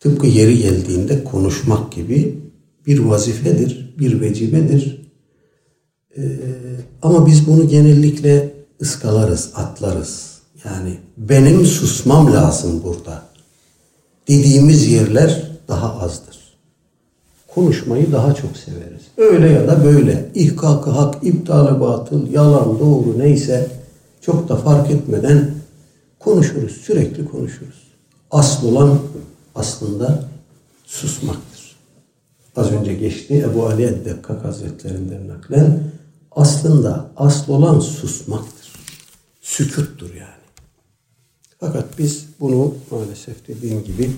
tıpkı 0.00 0.26
yeri 0.26 0.58
geldiğinde 0.58 1.24
konuşmak 1.24 1.92
gibi 1.92 2.42
bir 2.86 2.98
vazifedir, 2.98 3.94
bir 3.98 4.20
vecibedir. 4.20 5.02
Ee, 6.16 6.22
ama 7.02 7.26
biz 7.26 7.46
bunu 7.46 7.68
genellikle 7.68 8.54
ıskalarız, 8.82 9.50
atlarız. 9.54 10.38
Yani 10.64 10.98
benim 11.16 11.66
susmam 11.66 12.32
lazım 12.32 12.82
burada. 12.84 13.31
Dediğimiz 14.32 14.86
yerler 14.86 15.42
daha 15.68 16.00
azdır. 16.00 16.38
Konuşmayı 17.54 18.12
daha 18.12 18.34
çok 18.34 18.56
severiz. 18.56 19.02
Öyle 19.16 19.50
ya 19.50 19.68
da 19.68 19.84
böyle. 19.84 20.30
İhkakı 20.34 20.90
hak, 20.90 21.24
iptalı 21.24 21.80
batıl, 21.80 22.30
yalan, 22.30 22.78
doğru 22.78 23.18
neyse 23.18 23.70
çok 24.20 24.48
da 24.48 24.56
fark 24.56 24.90
etmeden 24.90 25.50
konuşuruz. 26.18 26.72
Sürekli 26.72 27.24
konuşuruz. 27.24 27.82
Asıl 28.30 28.72
olan 28.72 28.98
aslında 29.54 30.24
susmak 30.86 31.36
az 32.56 32.72
önce 32.72 32.94
geçti 32.94 33.44
Ebu 33.50 33.66
Ali 33.66 33.82
Eddekkak 33.82 34.44
Hazretlerinden 34.44 35.28
naklen 35.28 35.80
aslında 36.30 37.10
asıl 37.16 37.52
olan 37.52 37.80
susmaktır. 37.80 38.72
Sükuttur 39.40 40.14
yani. 40.14 40.41
Fakat 41.62 41.98
biz 41.98 42.26
bunu 42.40 42.74
maalesef 42.90 43.48
dediğim 43.48 43.84
gibi 43.84 44.10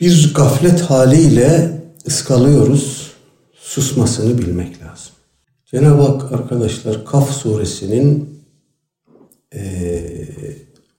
bir 0.00 0.34
gaflet 0.34 0.80
haliyle 0.80 1.80
ıskalıyoruz. 2.06 3.12
Susmasını 3.54 4.38
bilmek 4.38 4.82
lazım. 4.82 5.12
Cenab-ı 5.66 6.02
Hak 6.02 6.32
arkadaşlar 6.32 7.04
Kaf 7.04 7.30
suresinin 7.30 8.40
e, 9.54 10.02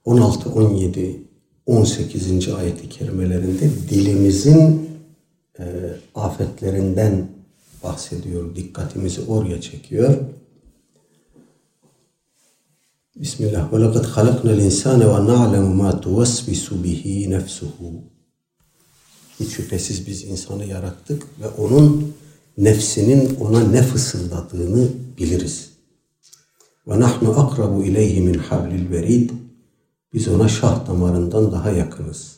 16, 0.04 0.50
17, 0.50 1.22
18. 1.66 2.48
ayet-i 2.48 2.88
kerimelerinde 2.88 3.70
dilimizin 3.90 4.90
afetlerinden 6.14 7.28
bahsediyor. 7.84 8.56
Dikkatimizi 8.56 9.20
oraya 9.20 9.60
çekiyor. 9.60 10.16
Bismillah. 13.20 13.72
Ve 13.72 13.80
lekad 13.80 14.04
halaknal 14.04 14.58
insane 14.58 15.08
ve 15.08 15.26
na'lemu 15.26 15.74
ma 15.74 16.00
tuvasvisu 16.00 16.84
bihi 16.84 17.30
nefsuhu. 17.30 17.92
Hiç 19.40 19.48
şüphesiz 19.50 20.06
biz 20.06 20.24
insanı 20.24 20.64
yarattık 20.64 21.22
ve 21.40 21.48
onun 21.48 22.14
nefsinin 22.58 23.36
ona 23.40 23.60
ne 23.60 23.82
fısıldadığını 23.82 24.88
biliriz. 25.18 25.70
Ve 26.88 27.00
nahnu 27.00 27.40
akrabu 27.40 27.84
ileyhi 27.84 28.20
min 28.20 28.34
hablil 28.34 28.90
verid. 28.90 29.30
Biz 30.14 30.28
ona 30.28 30.48
şah 30.48 30.86
damarından 30.86 31.52
daha 31.52 31.70
yakınız. 31.70 32.36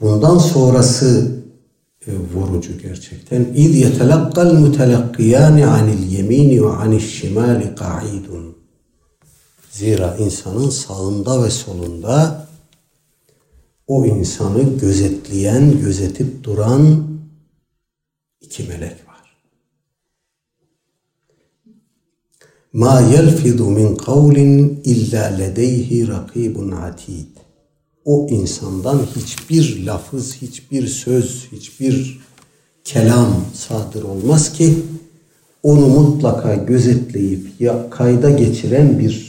Bundan 0.00 0.38
sonrası 0.38 1.36
e, 2.06 2.12
vurucu 2.34 2.78
gerçekten. 2.78 3.46
İz 3.54 3.76
yetelakkal 3.76 4.52
mutelakkiyani 4.52 5.66
anil 5.66 6.12
yemini 6.12 6.64
ve 6.64 6.68
anil 6.70 7.00
şimali 7.00 7.74
qa'idun. 7.74 8.55
Zira 9.78 10.16
insanın 10.16 10.70
sağında 10.70 11.44
ve 11.44 11.50
solunda 11.50 12.46
o 13.86 14.06
insanı 14.06 14.78
gözetleyen, 14.78 15.80
gözetip 15.80 16.44
duran 16.44 17.06
iki 18.40 18.62
melek 18.62 19.08
var. 19.08 19.36
Ma 22.72 23.00
yelfidu 23.00 23.70
min 23.70 23.96
kavlin 23.96 24.80
illa 24.84 25.24
ledeyhi 25.24 26.08
rakibun 26.08 26.70
atid. 26.70 27.36
O 28.04 28.26
insandan 28.30 29.06
hiçbir 29.16 29.86
lafız, 29.86 30.34
hiçbir 30.34 30.86
söz, 30.86 31.48
hiçbir 31.52 32.20
kelam 32.84 33.44
sadır 33.54 34.02
olmaz 34.02 34.52
ki 34.52 34.74
onu 35.62 35.86
mutlaka 35.86 36.54
gözetleyip 36.54 37.60
ya 37.60 37.90
kayda 37.90 38.30
geçiren 38.30 38.98
bir 38.98 39.25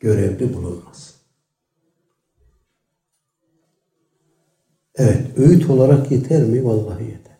görevli 0.00 0.54
bulunmaz. 0.54 1.14
Evet, 4.96 5.38
öğüt 5.38 5.70
olarak 5.70 6.10
yeter 6.10 6.42
mi? 6.42 6.64
Vallahi 6.64 7.04
yeter. 7.04 7.36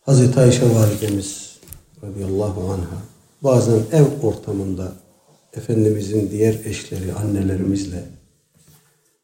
Hazreti 0.00 0.40
Ayşe 0.40 0.74
validemiz 0.74 1.58
radıyallahu 2.02 2.72
anha 2.72 3.02
bazen 3.42 3.80
ev 3.92 4.06
ortamında 4.22 4.92
Efendimizin 5.52 6.30
diğer 6.30 6.54
eşleri, 6.64 7.12
annelerimizle 7.12 8.04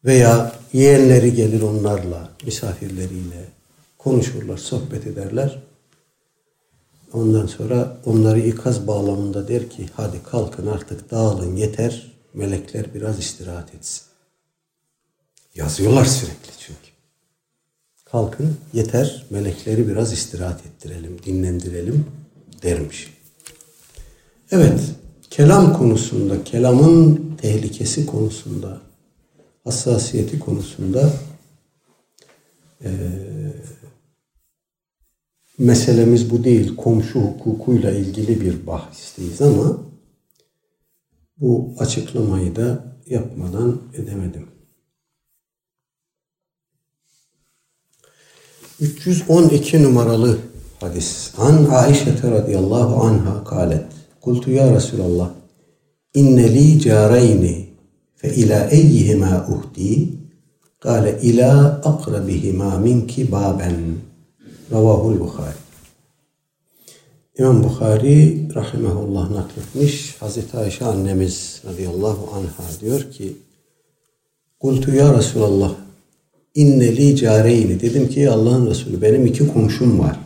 veya 0.05 0.53
yeğenleri 0.73 1.35
gelir 1.35 1.63
onlarla, 1.63 2.31
misafirleriyle 2.45 3.45
konuşurlar, 3.99 4.59
sohbet 4.59 5.07
ederler. 5.07 5.62
Ondan 7.13 7.47
sonra 7.47 7.97
onları 8.05 8.41
ikaz 8.41 8.87
bağlamında 8.87 9.49
der 9.49 9.71
ki 9.71 9.89
hadi 9.97 10.23
kalkın 10.23 10.67
artık 10.67 11.11
dağılın 11.11 11.57
yeter 11.57 12.13
melekler 12.35 12.95
biraz 12.95 13.19
istirahat 13.19 13.75
etsin. 13.75 14.03
Yazıyorlar 15.55 16.05
sürekli 16.05 16.51
çünkü. 16.59 16.93
Kalkın 18.05 18.57
yeter 18.73 19.27
melekleri 19.31 19.89
biraz 19.89 20.13
istirahat 20.13 20.67
ettirelim, 20.67 21.19
dinlendirelim 21.27 22.07
dermiş. 22.63 23.15
Evet, 24.51 24.81
kelam 25.31 25.79
konusunda, 25.79 26.45
kelamın 26.45 27.33
tehlikesi 27.41 28.07
konusunda, 28.07 28.81
hassasiyeti 29.65 30.39
konusunda 30.39 31.13
e, 32.85 32.91
meselemiz 35.59 36.31
bu 36.31 36.45
değil. 36.45 36.77
Komşu 36.77 37.21
hukukuyla 37.21 37.91
ilgili 37.91 38.41
bir 38.41 38.67
bahisteyiz 38.67 39.43
ama 39.43 39.79
bu 41.37 41.75
açıklamayı 41.79 42.57
da 42.57 42.97
yapmadan 43.07 43.81
edemedim. 43.95 44.47
312 48.81 49.83
numaralı 49.83 50.39
hadis. 50.81 51.33
An 51.39 51.67
Aişe 51.71 52.15
radıyallahu 52.23 53.03
anha 53.03 53.45
kalet. 53.45 53.85
Kultu 54.21 54.51
ya 54.51 54.75
Resulallah 54.75 55.31
inne 56.15 56.55
li 56.55 56.81
careyni 56.81 57.69
fe 58.17 58.35
ila 58.35 58.71
eyyihima 58.71 59.47
uhdi 59.49 60.09
kale 60.81 61.19
ila 61.23 61.81
akrabihima 61.85 62.79
minki 62.79 63.33
baben 63.33 63.75
Ravahul 64.73 65.21
Bukhari. 65.21 65.55
İmam 67.39 67.65
Bukhari 67.65 68.49
rahimahullah 68.55 69.31
nakletmiş. 69.31 70.17
Hazreti 70.21 70.57
Ayşe 70.57 70.85
annemiz 70.85 71.63
radıyallahu 71.67 72.31
anha 72.35 72.81
diyor 72.81 73.11
ki 73.13 73.37
Kultu 74.61 74.95
ya 74.95 75.19
Resulallah 75.19 75.75
inne 76.55 76.97
li 76.97 77.17
careyni 77.17 77.81
dedim 77.81 78.09
ki 78.09 78.31
Allah'ın 78.31 78.71
Resulü 78.71 79.03
benim 79.03 79.27
iki 79.27 79.49
komşum 79.53 79.99
var. 79.99 80.19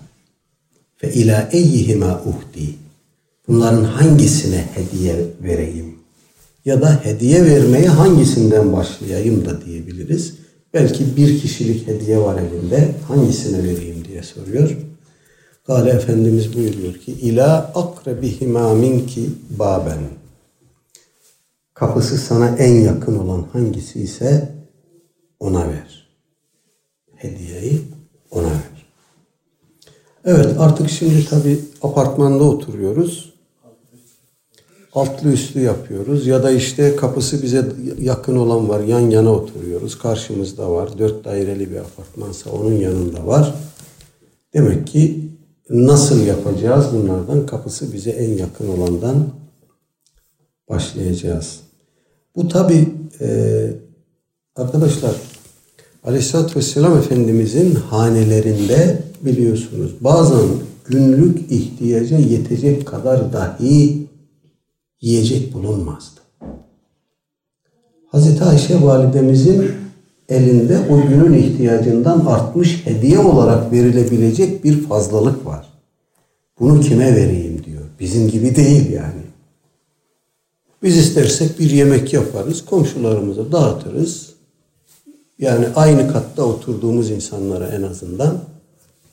Fe 0.97 1.13
ila 1.13 1.49
eyyihima 1.53 2.23
uhdi. 2.23 2.75
Bunların 3.49 3.85
hangisine 3.85 4.65
hediye 4.75 5.17
vereyim? 5.43 5.95
Ya 6.65 6.83
da 6.83 7.05
hediye 7.05 7.45
vermeye 7.45 7.89
hangisinden 7.89 8.73
başlayayım 8.73 9.45
da 9.45 9.67
diyebiliriz. 9.67 10.35
Belki 10.77 11.17
bir 11.17 11.41
kişilik 11.41 11.87
hediye 11.87 12.19
var 12.19 12.39
elinde. 12.41 12.95
Hangisine 13.09 13.65
vereyim 13.65 14.05
diye 14.05 14.23
soruyor. 14.23 14.77
Gale 15.67 15.91
Efendimiz 15.91 16.57
buyuruyor 16.57 16.95
ki 16.95 17.13
ila 17.13 17.73
akrebihima 17.75 18.75
minki 18.75 19.31
baben. 19.51 19.99
Kapısı 21.75 22.19
sana 22.19 22.49
en 22.49 22.81
yakın 22.81 23.19
olan 23.19 23.47
hangisi 23.53 24.01
ise 24.01 24.55
ona 25.41 25.69
ver. 25.69 26.09
Hediyeyi 27.15 27.81
ona 28.31 28.51
ver. 28.51 28.87
Evet 30.25 30.57
artık 30.59 30.91
şimdi 30.91 31.27
tabi 31.29 31.59
apartmanda 31.83 32.45
oturuyoruz. 32.45 33.35
Altlı 34.97 35.33
üstlü 35.33 35.61
yapıyoruz 35.61 36.27
ya 36.27 36.43
da 36.43 36.51
işte 36.51 36.97
kapısı 36.97 37.43
bize 37.43 37.67
yakın 38.01 38.37
olan 38.37 38.69
var 38.69 38.81
yan 38.81 39.11
yana 39.11 39.31
oturuyoruz. 39.31 39.99
Karşımızda 39.99 40.73
var. 40.73 40.99
Dört 40.99 41.25
daireli 41.25 41.71
bir 41.71 41.77
apartmansa 41.77 42.51
onun 42.51 42.73
yanında 42.73 43.27
var. 43.27 43.55
Demek 44.55 44.87
ki 44.87 45.31
nasıl 45.71 46.27
yapacağız 46.27 46.87
bunlardan? 46.93 47.47
Kapısı 47.47 47.93
bize 47.93 48.11
en 48.11 48.31
yakın 48.39 48.69
olandan 48.69 49.29
başlayacağız. 50.69 51.61
Bu 52.37 52.49
tabi 52.49 52.89
e, 53.21 53.71
arkadaşlar 54.57 55.15
Aleyhisselatü 56.05 56.57
Vesselam 56.57 56.99
Efendimizin 56.99 57.75
hanelerinde 57.75 59.03
biliyorsunuz 59.21 59.95
bazen 60.01 60.49
günlük 60.85 61.53
ihtiyaca 61.53 62.19
yetecek 62.19 62.87
kadar 62.87 63.33
dahi 63.33 64.06
yiyecek 65.01 65.55
bulunmazdı. 65.55 66.21
Hazreti 68.07 68.45
Ayşe 68.45 68.83
validemizin 68.83 69.71
elinde 70.29 70.79
o 70.91 71.09
günün 71.09 71.33
ihtiyacından 71.33 72.27
artmış 72.27 72.87
hediye 72.87 73.19
olarak 73.19 73.73
verilebilecek 73.73 74.65
bir 74.65 74.83
fazlalık 74.83 75.47
var. 75.47 75.67
Bunu 76.61 76.81
kime 76.81 77.17
vereyim 77.17 77.65
diyor. 77.65 77.83
Bizim 78.01 78.29
gibi 78.29 78.57
değil 78.57 78.91
yani. 78.91 79.23
Biz 80.83 80.97
istersek 80.97 81.59
bir 81.59 81.71
yemek 81.71 82.13
yaparız, 82.13 82.65
komşularımıza 82.65 83.53
dağıtırız. 83.53 84.33
Yani 85.39 85.67
aynı 85.77 86.13
katta 86.13 86.45
oturduğumuz 86.45 87.11
insanlara 87.11 87.69
en 87.69 87.83
azından 87.83 88.39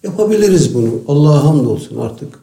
yapabiliriz 0.04 0.76
bunu. 0.76 1.02
Allah'a 1.08 1.44
hamdolsun 1.44 1.98
artık 1.98 2.40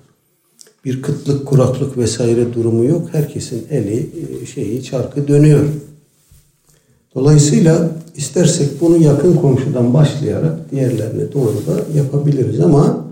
bir 0.84 1.02
kıtlık, 1.02 1.46
kuraklık 1.46 1.98
vesaire 1.98 2.54
durumu 2.54 2.84
yok. 2.84 3.08
Herkesin 3.12 3.66
eli, 3.70 4.10
e, 4.42 4.46
şeyi, 4.46 4.82
çarkı 4.82 5.28
dönüyor. 5.28 5.64
Dolayısıyla 7.14 7.90
istersek 8.16 8.80
bunu 8.80 8.96
yakın 9.02 9.36
komşudan 9.36 9.94
başlayarak 9.94 10.70
diğerlerine 10.70 11.32
doğru 11.32 11.54
da 11.66 11.98
yapabiliriz 11.98 12.60
ama 12.60 13.06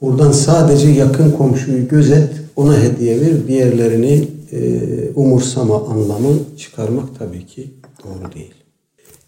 buradan 0.00 0.32
sadece 0.32 0.88
yakın 0.88 1.30
komşuyu 1.30 1.88
gözet, 1.88 2.30
ona 2.56 2.82
hediye 2.82 3.20
ver, 3.20 3.46
diğerlerini 3.48 4.28
e, 4.52 4.80
umursama 5.14 5.86
anlamı 5.86 6.34
çıkarmak 6.58 7.18
tabii 7.18 7.46
ki 7.46 7.70
doğru 8.04 8.32
değil. 8.34 8.54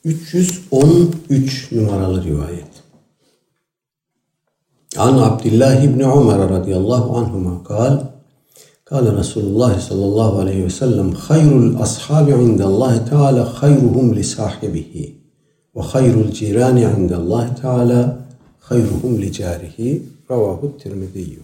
313 0.05 1.73
numaralı 1.73 2.25
rivayet. 2.25 2.76
An 4.98 5.18
Abdullah 5.18 5.84
ibn 5.84 6.00
Umar 6.00 6.50
radıyallahu 6.50 7.18
anhuma 7.18 7.64
kal 7.64 8.12
قال 8.92 9.08
رسول 9.20 9.44
الله 9.44 9.80
صلى 9.80 10.06
الله 10.10 10.40
عليه 10.42 10.60
وسلم 10.68 11.14
خير 11.14 11.52
الأصحاب 11.58 12.30
عند 12.30 12.62
الله 12.62 12.98
تعالى 12.98 13.44
خيرهم 13.46 14.14
لصاحبه 14.14 14.92
وخير 15.76 16.14
الجيران 16.26 16.78
عند 16.78 17.12
الله 17.22 17.46
تعالى 17.64 18.02
خيرهم 18.60 19.12
لجاره 19.24 19.80
رواه 20.32 20.60
الترمذي 20.64 21.38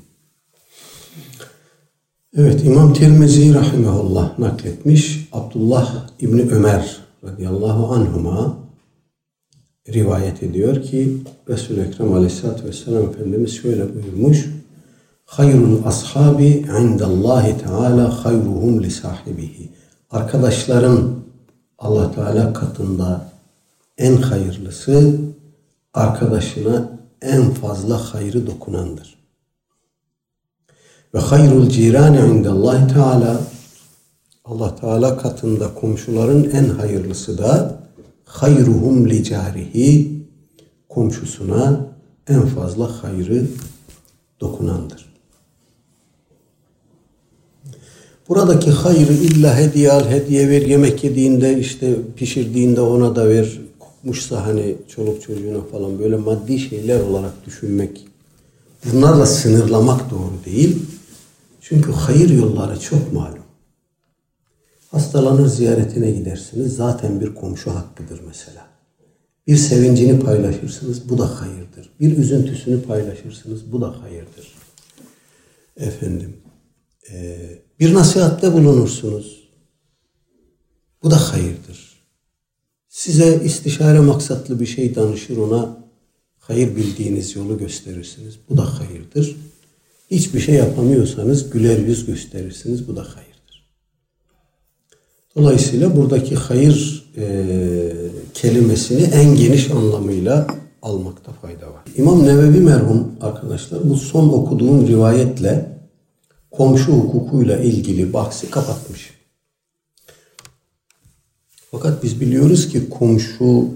Evet 2.37 2.65
İmam 2.65 2.93
Tirmizi 2.93 3.53
rahimahullah 3.53 4.39
nakletmiş. 4.39 5.29
Abdullah 5.31 6.09
İbni 6.19 6.41
Ömer 6.51 6.97
radıyallahu 7.23 7.93
anhuma 7.93 8.57
rivayet 9.88 10.42
ediyor 10.42 10.82
ki 10.82 11.22
Resul-i 11.48 11.80
Ekrem 11.80 12.12
aleyhissalatü 12.12 12.64
vesselam 12.64 13.04
Efendimiz 13.04 13.54
şöyle 13.54 13.94
buyurmuş. 13.94 14.46
Hayrul 15.24 15.84
ashabi 15.84 16.46
indallahi 16.80 17.58
teala 17.58 18.24
hayruhum 18.24 18.82
li 18.82 18.90
sahibihi. 18.90 19.68
Arkadaşların 20.10 21.22
Allah 21.78 22.12
Teala 22.14 22.52
katında 22.52 23.32
en 23.98 24.16
hayırlısı 24.16 25.12
arkadaşına 25.94 26.98
en 27.22 27.50
fazla 27.50 28.14
hayrı 28.14 28.46
dokunandır. 28.46 29.14
Ve 31.14 31.18
hayrul 31.18 31.68
cirani 31.68 32.18
indallahi 32.18 32.92
teala 32.94 33.40
Allah 34.44 34.76
Teala 34.76 35.18
katında 35.18 35.74
komşuların 35.74 36.50
en 36.50 36.68
hayırlısı 36.68 37.38
da 37.38 37.81
hayruhum 38.32 39.10
li 39.10 39.24
carihi 39.24 40.12
komşusuna 40.88 41.86
en 42.28 42.46
fazla 42.46 43.02
hayrı 43.02 43.46
dokunandır. 44.40 45.12
Buradaki 48.28 48.70
hayrı 48.70 49.12
illa 49.12 49.56
hediye 49.56 49.92
al, 49.92 50.08
hediye 50.08 50.48
ver, 50.48 50.62
yemek 50.62 51.04
yediğinde 51.04 51.58
işte 51.58 51.96
pişirdiğinde 52.16 52.80
ona 52.80 53.16
da 53.16 53.28
ver, 53.28 53.60
kokmuşsa 53.78 54.46
hani 54.46 54.74
çoluk 54.88 55.22
çocuğuna 55.22 55.60
falan 55.72 55.98
böyle 55.98 56.16
maddi 56.16 56.58
şeyler 56.58 57.00
olarak 57.00 57.46
düşünmek, 57.46 58.06
bunlarla 58.84 59.26
sınırlamak 59.26 60.10
doğru 60.10 60.44
değil. 60.44 60.78
Çünkü 61.60 61.92
hayır 61.92 62.30
yolları 62.30 62.80
çok 62.80 63.12
malum. 63.12 63.41
Hastalanır 64.92 65.46
ziyaretine 65.46 66.10
gidersiniz. 66.10 66.76
Zaten 66.76 67.20
bir 67.20 67.34
komşu 67.34 67.70
hakkıdır 67.70 68.20
mesela. 68.26 68.66
Bir 69.46 69.56
sevincini 69.56 70.20
paylaşırsınız. 70.20 71.08
Bu 71.08 71.18
da 71.18 71.40
hayırdır. 71.40 71.90
Bir 72.00 72.18
üzüntüsünü 72.18 72.82
paylaşırsınız. 72.82 73.72
Bu 73.72 73.80
da 73.80 74.02
hayırdır. 74.02 74.54
Efendim. 75.76 76.36
E, 77.12 77.38
bir 77.80 77.94
nasihatte 77.94 78.52
bulunursunuz. 78.52 79.48
Bu 81.02 81.10
da 81.10 81.32
hayırdır. 81.32 82.02
Size 82.88 83.40
istişare 83.44 84.00
maksatlı 84.00 84.60
bir 84.60 84.66
şey 84.66 84.94
danışır 84.94 85.36
ona 85.36 85.84
hayır 86.38 86.76
bildiğiniz 86.76 87.36
yolu 87.36 87.58
gösterirsiniz. 87.58 88.38
Bu 88.48 88.56
da 88.56 88.80
hayırdır. 88.80 89.36
Hiçbir 90.10 90.40
şey 90.40 90.54
yapamıyorsanız 90.54 91.50
güler 91.50 91.78
yüz 91.78 92.06
gösterirsiniz. 92.06 92.88
Bu 92.88 92.96
da 92.96 93.00
hayırdır. 93.00 93.31
Dolayısıyla 95.36 95.96
buradaki 95.96 96.34
hayır 96.36 97.04
e, 97.16 97.92
kelimesini 98.34 99.02
en 99.02 99.36
geniş 99.36 99.70
anlamıyla 99.70 100.46
almakta 100.82 101.32
fayda 101.32 101.66
var. 101.66 101.82
İmam 101.96 102.26
Nevevi 102.26 102.60
merhum 102.60 103.12
arkadaşlar 103.20 103.90
bu 103.90 103.96
son 103.96 104.28
okuduğum 104.28 104.86
rivayetle 104.86 105.78
komşu 106.50 106.92
hukukuyla 106.92 107.58
ilgili 107.58 108.12
bahsi 108.12 108.50
kapatmış. 108.50 109.10
Fakat 111.70 112.02
biz 112.02 112.20
biliyoruz 112.20 112.68
ki 112.68 112.88
komşuluk 112.90 113.72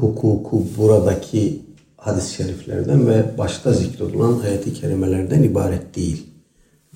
hukuku 0.00 0.66
buradaki 0.78 1.62
hadis-i 1.96 2.34
şeriflerden 2.34 3.06
ve 3.06 3.38
başta 3.38 3.72
zikredilen 3.72 4.40
ayet-i 4.44 4.74
kerimelerden 4.74 5.42
ibaret 5.42 5.96
değil. 5.96 6.26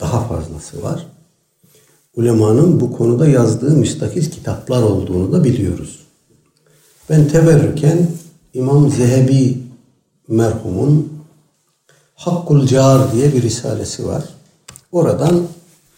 Daha 0.01 0.29
fazlası 0.29 0.83
var. 0.83 1.07
Ulemanın 2.17 2.81
bu 2.81 2.93
konuda 2.93 3.29
yazdığı 3.29 3.77
müstakil 3.77 4.31
kitaplar 4.31 4.83
olduğunu 4.83 5.33
da 5.33 5.45
biliyoruz. 5.45 5.99
Ben 7.11 7.29
teberrüken 7.29 8.09
İmam 8.55 8.91
Zehebi 8.91 9.59
merhumun 10.29 11.13
Hakkul 12.15 12.67
Car 12.67 13.13
diye 13.13 13.33
bir 13.33 13.43
risalesi 13.43 14.07
var. 14.07 14.25
Oradan 14.93 15.47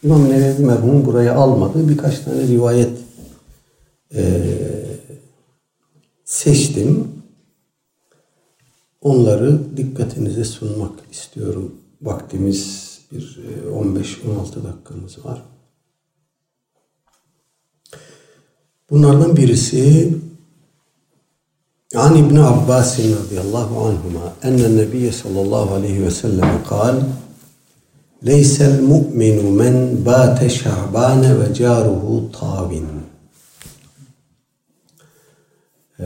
İmam 0.02 0.28
Nevevi 0.28 0.62
merhumun 0.62 1.06
buraya 1.06 1.34
almadığı 1.34 1.88
birkaç 1.88 2.20
tane 2.20 2.46
rivayet 2.46 2.98
e, 4.14 4.42
seçtim. 6.24 7.08
Onları 9.00 9.76
dikkatinize 9.76 10.44
sunmak 10.44 10.92
istiyorum. 11.12 11.74
Vaktimiz 12.02 12.90
bir 13.12 13.40
15-16 13.72 14.64
dakikamız 14.64 15.24
var. 15.24 15.42
Bunlardan 18.94 19.36
birisi 19.36 20.08
An 21.94 22.16
İbni 22.16 22.40
Abbasin 22.40 23.16
radıyallahu 23.16 23.80
anhuma 23.80 24.32
enne 24.42 24.76
nebiye 24.76 25.12
sallallahu 25.12 25.74
aleyhi 25.74 26.04
ve 26.04 26.10
sellem 26.10 26.64
kal 26.68 27.00
Leysel 28.26 28.82
mu'minu 28.82 29.50
men 29.50 30.06
bâte 30.06 30.50
şa'bâne 30.50 31.40
ve 31.40 31.54
caruhu 31.54 32.30
tâvin. 32.40 32.86
Ee, 36.00 36.04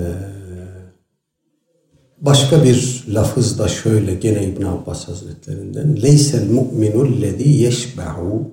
başka 2.20 2.64
bir 2.64 3.04
lafız 3.08 3.58
da 3.58 3.68
şöyle 3.68 4.14
gene 4.14 4.44
İbn 4.44 4.64
Abbas 4.64 5.08
Hazretlerinden. 5.08 6.02
Leysel 6.02 6.50
mu'minu 6.50 7.22
lezî 7.22 7.48
yeşbe'u 7.48 8.50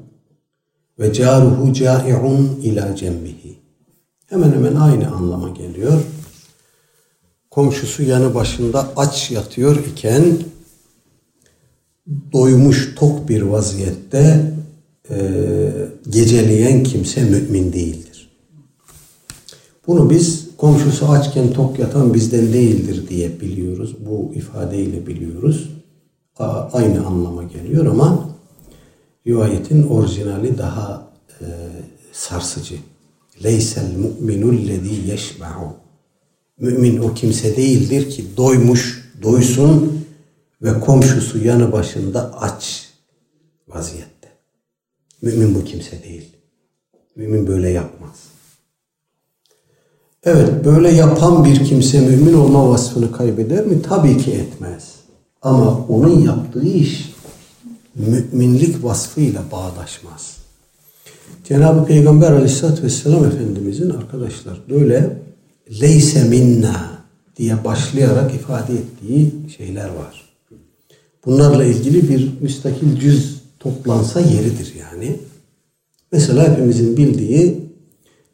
ve 0.99 1.13
caruhu 1.13 1.73
câi'un 1.73 2.59
ilâ 2.63 2.95
cembihi. 2.95 3.64
Hemen 4.30 4.51
hemen 4.51 4.76
aynı 4.76 5.11
anlama 5.11 5.49
geliyor. 5.49 6.01
Komşusu 7.51 8.03
yanı 8.03 8.36
başında 8.36 8.91
aç 8.95 9.32
yatıyor 9.32 9.86
iken 9.86 10.23
doymuş 12.34 12.95
tok 12.95 13.30
bir 13.30 13.41
vaziyette 13.41 14.53
e, 15.09 15.32
geceleyen 16.09 16.84
kimse 16.84 17.23
mümin 17.23 17.73
değildir. 17.73 18.30
Bunu 19.88 20.09
biz 20.09 20.47
komşusu 20.57 21.09
açken 21.09 21.53
tok 21.53 21.80
yatan 21.80 22.13
bizden 22.13 22.53
değildir 22.53 23.09
diye 23.09 23.41
biliyoruz. 23.41 23.95
Bu 24.05 24.34
ifadeyle 24.36 25.07
biliyoruz. 25.07 25.69
Aynı 26.73 27.07
anlama 27.07 27.43
geliyor 27.43 27.86
ama 27.86 28.30
rivayetin 29.28 29.88
orijinali 29.88 30.57
daha 30.57 31.11
e, 31.41 31.45
sarsıcı. 32.11 32.76
Leysel 33.43 33.97
mu'minul 33.97 34.67
lezî 34.67 35.09
yeşba'u. 35.09 35.73
Mümin 36.59 36.97
o 36.97 37.13
kimse 37.13 37.57
değildir 37.57 38.09
ki 38.09 38.25
doymuş, 38.38 39.11
doysun 39.23 40.05
ve 40.61 40.79
komşusu 40.79 41.38
yanı 41.38 41.71
başında 41.71 42.41
aç 42.41 42.89
vaziyette. 43.67 44.29
Mümin 45.21 45.55
bu 45.55 45.63
kimse 45.63 46.03
değil. 46.03 46.36
Mümin 47.15 47.47
böyle 47.47 47.69
yapmaz. 47.69 48.15
Evet 50.23 50.65
böyle 50.65 50.91
yapan 50.91 51.45
bir 51.45 51.65
kimse 51.65 52.01
mümin 52.01 52.33
olma 52.33 52.69
vasfını 52.69 53.11
kaybeder 53.11 53.65
mi? 53.65 53.81
Tabii 53.81 54.17
ki 54.17 54.31
etmez. 54.31 54.95
Ama 55.41 55.86
onun 55.88 56.19
yaptığı 56.19 56.65
iş 56.65 57.13
müminlik 57.95 58.83
vasfıyla 58.83 59.43
bağdaşmaz. 59.51 60.38
Cenab-ı 61.43 61.86
Peygamber 61.86 62.32
aleyhissalatü 62.32 62.84
vesselam 62.84 63.26
Efendimizin 63.26 63.89
arkadaşlar 63.89 64.61
böyle 64.69 65.17
leyse 65.82 66.23
minna 66.23 66.95
diye 67.38 67.63
başlayarak 67.63 68.36
ifade 68.36 68.73
ettiği 68.73 69.32
şeyler 69.57 69.89
var. 69.89 70.26
Bunlarla 71.26 71.63
ilgili 71.63 72.09
bir 72.09 72.32
müstakil 72.41 72.99
cüz 72.99 73.41
toplansa 73.59 74.19
yeridir 74.19 74.73
yani. 74.80 75.15
Mesela 76.11 76.51
hepimizin 76.51 76.97
bildiği 76.97 77.59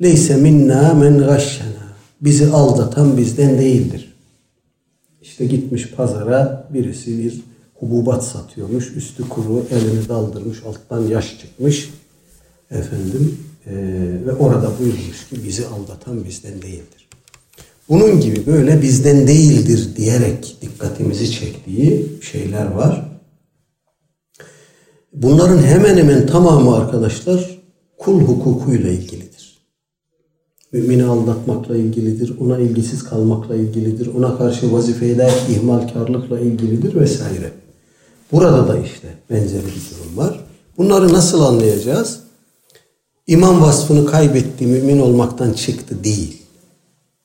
leyse 0.01 0.35
minna 0.37 0.93
men 0.93 1.17
gashşena 1.17 1.95
bizi 2.21 2.47
aldatan 2.47 3.17
bizden 3.17 3.57
değildir. 3.57 4.13
İşte 5.21 5.45
gitmiş 5.45 5.91
pazara 5.91 6.67
birisi 6.73 7.23
bir 7.23 7.41
hububat 7.73 8.23
satıyormuş. 8.23 8.91
Üstü 8.95 9.29
kuru, 9.29 9.65
elini 9.71 10.09
daldırmış, 10.09 10.57
alttan 10.65 11.07
yaş 11.07 11.39
çıkmış. 11.39 11.89
Efendim 12.72 13.38
e, 13.67 13.74
ve 14.26 14.32
orada 14.32 14.72
buyurmuş 14.80 15.30
ki 15.30 15.36
bizi 15.45 15.67
aldatan 15.67 16.26
bizden 16.26 16.61
değildir. 16.61 17.09
Bunun 17.89 18.19
gibi 18.19 18.45
böyle 18.45 18.82
bizden 18.82 19.28
değildir 19.28 19.89
diyerek 19.97 20.57
dikkatimizi 20.61 21.32
çektiği 21.32 22.19
şeyler 22.22 22.65
var. 22.65 23.11
Bunların 25.13 25.63
hemen 25.63 25.97
hemen 25.97 26.28
tamamı 26.28 26.76
arkadaşlar 26.76 27.59
kul 27.97 28.22
hukukuyla 28.22 28.89
ilgilidir. 28.89 29.61
Mümini 30.72 31.03
aldatmakla 31.03 31.78
ilgilidir, 31.78 32.38
ona 32.39 32.59
ilgisiz 32.59 33.03
kalmakla 33.03 33.55
ilgilidir, 33.55 34.07
ona 34.17 34.38
karşı 34.38 34.74
vazifeyle 34.74 35.30
ihmalkarlıkla 35.49 36.39
ilgilidir 36.39 36.95
vesaire. 36.95 37.51
Burada 38.32 38.67
da 38.67 38.78
işte 38.78 39.07
benzeri 39.30 39.65
bir 39.65 39.72
durum 39.91 40.17
var. 40.17 40.45
Bunları 40.78 41.13
nasıl 41.13 41.41
anlayacağız? 41.41 42.30
İman 43.32 43.61
vasfını 43.61 44.05
kaybetti, 44.05 44.65
mümin 44.65 44.99
olmaktan 44.99 45.53
çıktı 45.53 46.03
değil. 46.03 46.41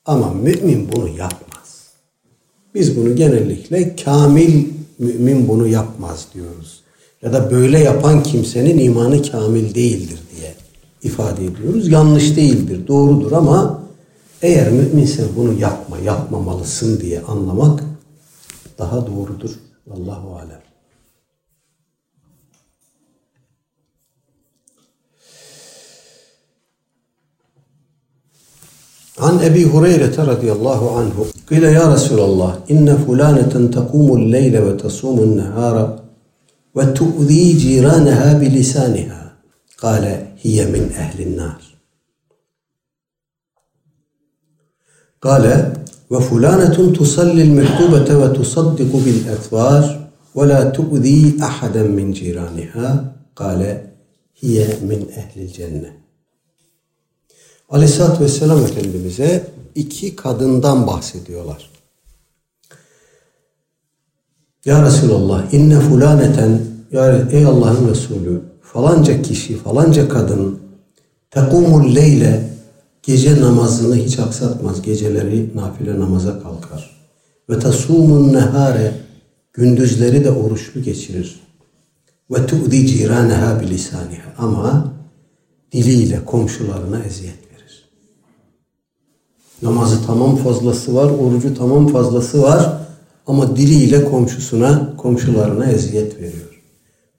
Ama 0.05 0.33
mümin 0.33 0.89
bunu 0.91 1.07
yapmaz. 1.07 1.83
Biz 2.75 2.97
bunu 2.97 3.15
genellikle 3.15 3.95
kamil 3.95 4.65
mümin 4.99 5.47
bunu 5.47 5.67
yapmaz 5.67 6.27
diyoruz. 6.33 6.81
Ya 7.21 7.33
da 7.33 7.51
böyle 7.51 7.79
yapan 7.79 8.23
kimsenin 8.23 8.77
imanı 8.77 9.23
kamil 9.31 9.75
değildir 9.75 10.19
diye 10.35 10.53
ifade 11.03 11.45
ediyoruz. 11.45 11.87
Yanlış 11.87 12.35
değildir, 12.35 12.87
doğrudur 12.87 13.31
ama 13.31 13.83
eğer 14.41 14.71
müminsen 14.71 15.27
bunu 15.35 15.59
yapma, 15.59 15.97
yapmamalısın 15.97 16.99
diye 16.99 17.21
anlamak 17.21 17.83
daha 18.77 19.07
doğrudur. 19.07 19.51
Allahu 19.91 20.35
alem. 20.35 20.66
عن 29.19 29.39
أبي 29.39 29.65
هريرة 29.65 30.23
رضي 30.23 30.51
الله 30.51 30.99
عنه 30.99 31.25
قيل 31.49 31.63
يا 31.63 31.93
رسول 31.93 32.19
الله 32.19 32.63
إن 32.71 32.97
فلانة 32.97 33.69
تقوم 33.69 34.17
الليل 34.17 34.59
وتصوم 34.59 35.19
النهار 35.19 36.03
وتؤذي 36.75 37.53
جيرانها 37.53 38.33
بلسانها. 38.33 39.37
قال 39.77 40.03
هي 40.41 40.65
من 40.65 40.91
أهل 40.95 41.21
النار. 41.21 41.61
قال 45.21 45.73
وفلانة 46.09 46.93
تصلي 46.93 47.41
المكتوبة 47.41 48.17
وتصدق 48.17 48.95
بالأثوار 49.05 50.09
ولا 50.35 50.63
تؤذي 50.63 51.37
أحدا 51.43 51.83
من 51.83 52.11
جيرانها. 52.11 53.15
قال 53.35 53.61
هي 54.39 54.67
من 54.81 55.05
أهل 55.17 55.41
الجنة. 55.41 56.06
Aleyhisselatü 57.69 58.23
Vesselam 58.23 58.63
Efendimiz'e 58.63 59.47
iki 59.75 60.15
kadından 60.15 60.87
bahsediyorlar. 60.87 61.69
Ya 64.65 64.85
Resulallah 64.85 65.53
inne 65.53 65.79
fulaneten 65.79 66.59
ya 66.91 67.27
ey 67.31 67.45
Allah'ın 67.45 67.89
Resulü 67.89 68.41
falanca 68.61 69.21
kişi 69.21 69.57
falanca 69.57 70.09
kadın 70.09 70.59
tekumul 71.31 71.95
leyle 71.95 72.49
gece 73.03 73.41
namazını 73.41 73.95
hiç 73.95 74.19
aksatmaz. 74.19 74.81
Geceleri 74.81 75.51
nafile 75.55 75.99
namaza 75.99 76.43
kalkar. 76.43 76.97
Ve 77.49 77.59
tasumun 77.59 78.33
nehare 78.33 78.93
gündüzleri 79.53 80.23
de 80.23 80.31
oruçlu 80.31 80.81
geçirir. 80.83 81.39
Ve 82.31 82.45
tu'di 82.45 82.87
ciraneha 82.87 83.61
bilisaniha 83.61 84.33
ama 84.37 84.93
diliyle 85.71 86.25
komşularına 86.25 87.03
eziyet 87.03 87.46
Namazı 89.61 90.05
tamam 90.05 90.35
fazlası 90.35 90.95
var, 90.95 91.09
orucu 91.09 91.55
tamam 91.55 91.87
fazlası 91.87 92.41
var 92.41 92.87
ama 93.27 93.57
diliyle 93.57 94.05
komşusuna, 94.05 94.95
komşularına 94.97 95.65
eziyet 95.65 96.15
veriyor. 96.15 96.61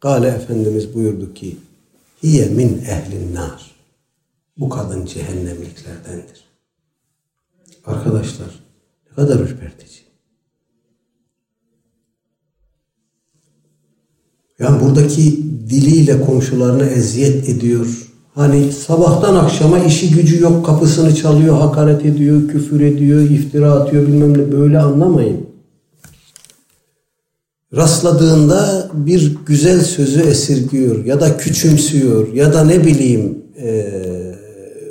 Gale 0.01 0.29
Efendimiz 0.29 0.95
buyurdu 0.95 1.35
ki 1.35 1.57
hiye 2.23 2.47
min 2.47 2.83
ehlin 2.89 3.35
nar. 3.35 3.75
Bu 4.59 4.69
kadın 4.69 5.07
cehennemliklerdendir. 5.07 6.49
Arkadaşlar 7.87 8.49
ne 9.11 9.15
kadar 9.15 9.41
ürpertici. 9.41 9.99
Yani 14.59 14.81
buradaki 14.81 15.43
diliyle 15.71 16.21
komşularına 16.21 16.87
eziyet 16.87 17.49
ediyor, 17.49 18.08
Hani 18.39 18.73
sabahtan 18.73 19.35
akşama 19.35 19.79
işi 19.79 20.11
gücü 20.11 20.43
yok 20.43 20.67
kapısını 20.67 21.15
çalıyor, 21.15 21.59
hakaret 21.59 22.05
ediyor, 22.05 22.49
küfür 22.49 22.81
ediyor, 22.81 23.21
iftira 23.21 23.73
atıyor 23.73 24.07
bilmem 24.07 24.39
ne 24.39 24.53
böyle 24.53 24.79
anlamayın. 24.79 25.47
Rastladığında 27.77 28.91
bir 28.95 29.37
güzel 29.47 29.81
sözü 29.81 30.21
esirgiyor 30.21 31.05
ya 31.05 31.21
da 31.21 31.37
küçümsüyor 31.37 32.33
ya 32.33 32.53
da 32.53 32.65
ne 32.65 32.85
bileyim 32.85 33.39
e, 33.63 33.93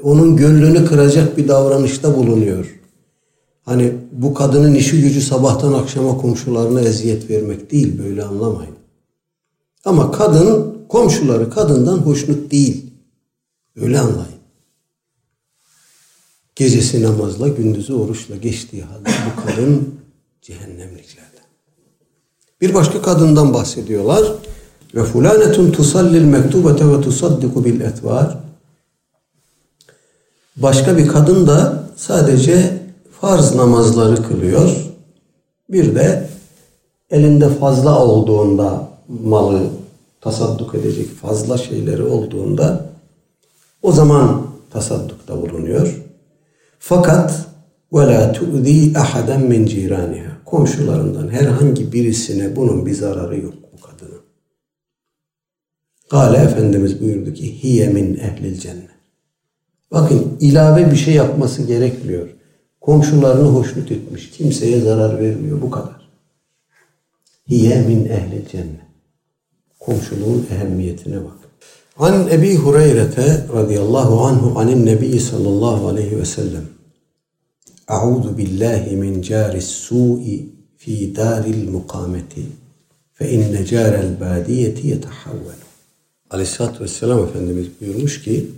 onun 0.04 0.36
gönlünü 0.36 0.86
kıracak 0.86 1.38
bir 1.38 1.48
davranışta 1.48 2.16
bulunuyor. 2.16 2.80
Hani 3.66 3.92
bu 4.12 4.34
kadının 4.34 4.74
işi 4.76 5.02
gücü 5.02 5.22
sabahtan 5.22 5.74
akşama 5.74 6.18
komşularına 6.18 6.82
eziyet 6.82 7.30
vermek 7.30 7.72
değil 7.72 8.00
böyle 8.04 8.24
anlamayın. 8.24 8.76
Ama 9.86 10.12
kadın 10.12 10.78
komşuları 10.90 11.50
kadından 11.50 11.98
hoşnut 11.98 12.52
değil. 12.52 12.87
Öyle 13.82 14.00
anlayın. 14.00 14.38
Gecesi 16.56 17.04
namazla, 17.04 17.48
gündüzü 17.48 17.94
oruçla 17.94 18.36
geçtiği 18.36 18.84
halde 18.84 19.10
bu 19.10 19.46
kadın 19.46 20.00
cehennemliklerden. 20.42 21.44
Bir 22.62 22.74
başka 22.74 23.02
kadından 23.02 23.54
bahsediyorlar. 23.54 24.24
Ve 24.96 25.04
fulanetun 25.04 25.72
tusallil 25.72 26.24
mektubete 26.24 26.88
ve 26.88 27.02
tusaddiku 27.02 27.66
bil 27.66 27.82
etvar. 27.82 28.38
Başka 30.56 30.98
bir 30.98 31.08
kadın 31.08 31.48
da 31.48 31.84
sadece 31.96 32.84
farz 33.22 33.56
namazları 33.56 34.28
kılıyor. 34.28 34.70
Bir 35.70 35.96
de 35.96 36.30
elinde 37.10 37.50
fazla 37.50 38.06
olduğunda 38.06 38.90
malı 39.24 39.70
tasadduk 40.22 40.76
edecek 40.76 41.16
fazla 41.22 41.58
şeyleri 41.58 42.04
olduğunda 42.04 42.88
o 43.83 43.93
zaman 43.93 44.47
tasaddukta 44.71 45.43
bulunuyor. 45.43 46.03
Fakat 46.79 47.53
وَلَا 47.93 48.33
تُؤْذِي 48.39 48.81
أَحَدًا 49.03 49.37
مِنْ 49.53 49.63
جِيرَانِهَا 49.69 50.33
Komşularından 50.45 51.29
herhangi 51.29 51.93
birisine 51.93 52.57
bunun 52.57 52.87
bir 52.87 52.95
zararı 52.95 53.41
yok 53.41 53.55
bu 53.73 53.81
kadının. 53.81 54.21
Kale 56.11 56.37
Efendimiz 56.37 57.01
buyurdu 57.01 57.35
ki 57.35 57.63
hiye 57.63 57.89
min 57.89 58.15
ehlil 58.15 58.59
cennet. 58.59 58.91
Bakın 59.91 60.37
ilave 60.41 60.91
bir 60.91 60.97
şey 60.97 61.15
yapması 61.15 61.63
gerekmiyor. 61.63 62.29
Komşularını 62.81 63.49
hoşnut 63.49 63.93
etmiş. 63.93 64.31
Kimseye 64.31 64.81
zarar 64.81 65.21
vermiyor. 65.21 65.63
Bu 65.63 65.71
kadar. 65.71 66.09
Hiye 67.49 67.83
min 67.83 68.05
ehlil 68.05 68.49
cennet. 68.49 68.81
Komşuluğun 69.79 70.47
ehemmiyetine 70.51 71.25
bak. 71.25 71.46
An 72.00 72.28
Ebi 72.32 72.56
Hureyre 72.56 73.08
radıyallahu 73.54 74.22
anhu 74.22 74.60
anin 74.60 74.86
Nebi 74.86 75.20
sallallahu 75.20 75.88
aleyhi 75.88 76.20
ve 76.20 76.26
sellem. 76.26 76.66
A'udhu 77.88 78.38
billahi 78.38 78.96
min 78.96 79.22
caris 79.22 79.66
su'i 79.66 80.50
fi 80.78 81.16
daril 81.16 81.70
mukameti 81.70 82.46
fe 83.14 83.32
inne 83.32 83.66
carel 83.66 84.20
badiyeti 84.20 84.88
yetehavvelu. 84.88 85.68
Aleyhisselatü 86.30 86.84
Vesselam 86.84 87.24
Efendimiz 87.24 87.68
buyurmuş 87.82 88.24
ki 88.24 88.52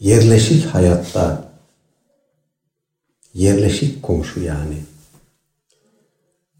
yerleşik 0.00 0.64
hayatta 0.64 1.52
yerleşik 3.34 4.02
komşu 4.02 4.40
yani 4.40 4.76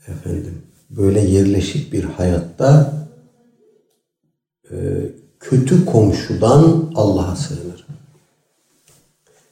efendim 0.08 0.62
böyle 0.90 1.20
yerleşik 1.20 1.92
bir 1.92 2.04
hayatta 2.04 2.92
e, 4.70 4.76
kötü 5.50 5.84
komşudan 5.84 6.90
Allah'a 6.94 7.36
sığınır. 7.36 7.86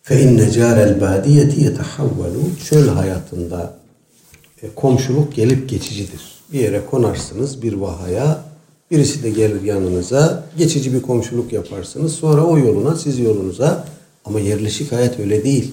Fe 0.03 0.23
inne 0.23 0.51
carel 0.51 1.01
badiyeti 1.01 1.61
yetehavvelu 1.61 2.41
çöl 2.69 2.89
hayatında 2.89 3.75
e, 4.63 4.67
komşuluk 4.75 5.35
gelip 5.35 5.69
geçicidir. 5.69 6.21
Bir 6.53 6.61
yere 6.61 6.87
konarsınız 6.91 7.63
bir 7.63 7.73
vahaya 7.73 8.45
birisi 8.91 9.23
de 9.23 9.31
gelir 9.31 9.63
yanınıza 9.63 10.45
geçici 10.59 10.95
bir 10.95 11.03
komşuluk 11.03 11.53
yaparsınız. 11.53 12.15
Sonra 12.15 12.45
o 12.45 12.59
yoluna 12.59 12.97
siz 12.97 13.19
yolunuza 13.19 13.85
ama 14.25 14.41
yerleşik 14.41 14.93
hayat 14.93 15.21
öyle 15.21 15.45
değil. 15.45 15.73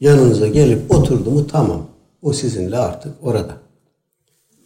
Yanınıza 0.00 0.46
gelip 0.46 0.94
oturdu 0.94 1.30
mu 1.30 1.46
tamam. 1.46 1.86
O 2.22 2.32
sizinle 2.32 2.76
artık 2.76 3.12
orada. 3.22 3.56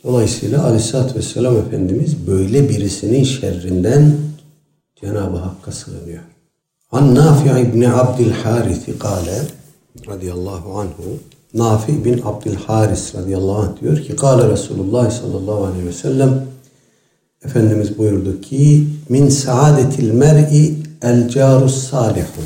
Dolayısıyla 0.04 0.64
Aleyhisselatü 0.64 1.18
Vesselam 1.18 1.56
Efendimiz 1.56 2.26
böyle 2.26 2.68
birisinin 2.68 3.24
şerrinden 3.24 4.16
Cenab-ı 5.00 5.36
Hakk'a 5.36 5.72
sığınıyor. 5.72 6.22
An 6.92 7.14
Nafi 7.14 7.60
ibn 7.60 7.82
Abdül 7.82 8.30
Harith 8.30 8.98
kâle 8.98 9.42
radıyallahu 10.06 10.78
anhu 10.78 11.18
Nafi 11.54 12.04
bin 12.04 12.22
Abdül 12.24 12.54
Haris 12.54 13.14
radıyallahu 13.14 13.58
anh 13.58 13.80
diyor 13.80 14.02
ki 14.02 14.16
Kâle 14.16 14.48
Resulullah 14.48 15.10
sallallahu 15.10 15.64
aleyhi 15.64 15.86
ve 15.86 15.92
sellem 15.92 16.46
Efendimiz 17.44 17.98
buyurdu 17.98 18.40
ki 18.40 18.86
min 19.08 19.28
saadetil 19.28 20.10
mer'i 20.10 20.74
el 21.02 21.28
carus 21.28 21.90
salihu. 21.90 22.42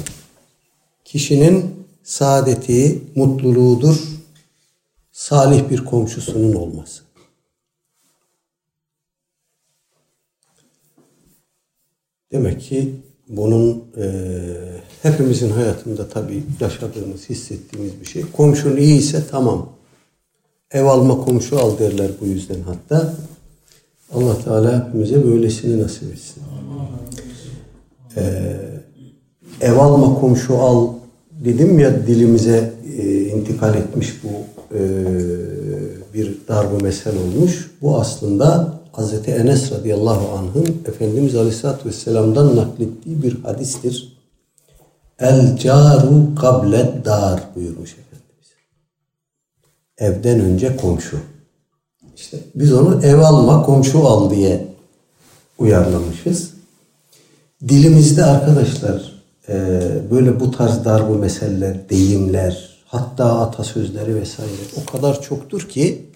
Kişinin 1.04 1.74
saadeti, 2.02 3.02
mutluluğudur 3.14 3.96
salih 5.12 5.70
bir 5.70 5.84
komşusunun 5.84 6.52
olması. 6.52 7.02
Demek 12.32 12.60
ki 12.60 12.94
bunun 13.28 13.84
e, 13.96 14.10
hepimizin 15.02 15.50
hayatında 15.50 16.08
tabii 16.08 16.42
yaşadığımız, 16.60 17.30
hissettiğimiz 17.30 18.00
bir 18.00 18.06
şey. 18.06 18.22
Komşun 18.32 18.76
iyi 18.76 18.98
ise 18.98 19.22
tamam. 19.30 19.68
Ev 20.70 20.84
alma 20.84 21.24
komşu 21.24 21.58
al 21.58 21.78
derler 21.78 22.10
bu 22.20 22.26
yüzden 22.26 22.60
hatta. 22.66 23.14
Allah 24.14 24.38
Teala 24.44 24.86
hepimize 24.86 25.24
böylesini 25.24 25.82
nasip 25.82 26.12
etsin. 26.12 26.42
Ee, 28.16 28.56
ev 29.60 29.76
alma 29.76 30.20
komşu 30.20 30.58
al 30.58 30.88
dedim 31.44 31.78
ya 31.78 32.06
dilimize 32.06 32.72
e, 32.98 33.20
intikal 33.20 33.74
etmiş 33.74 34.14
bu 34.24 34.28
e, 34.74 34.80
bir 36.14 36.38
darbu 36.48 36.84
mesel 36.84 37.14
olmuş. 37.16 37.70
Bu 37.82 38.00
aslında 38.00 38.79
Hz. 39.00 39.28
Enes 39.28 39.72
radıyallahu 39.72 40.38
anh'ın 40.38 40.82
Efendimiz 40.88 41.34
aleyhissalatü 41.34 41.88
vesselam'dan 41.88 42.56
naklettiği 42.56 43.22
bir 43.22 43.42
hadistir. 43.42 44.16
El 45.18 45.56
caru 45.56 46.34
kabled 46.34 47.04
dar 47.04 47.40
buyurmuş 47.54 47.90
Efendimiz. 47.90 48.48
Evden 49.98 50.40
önce 50.40 50.76
komşu. 50.76 51.18
İşte 52.16 52.38
biz 52.54 52.72
onu 52.72 53.02
ev 53.02 53.18
alma 53.18 53.62
komşu 53.62 54.08
al 54.08 54.30
diye 54.30 54.66
uyarlamışız. 55.58 56.50
Dilimizde 57.68 58.24
arkadaşlar 58.24 59.22
e, 59.48 59.80
böyle 60.10 60.40
bu 60.40 60.50
tarz 60.50 60.84
darbu 60.84 61.14
meseleler, 61.14 61.88
deyimler, 61.90 62.78
hatta 62.86 63.40
atasözleri 63.40 64.14
vesaire 64.14 64.50
o 64.82 64.92
kadar 64.92 65.22
çoktur 65.22 65.68
ki 65.68 66.09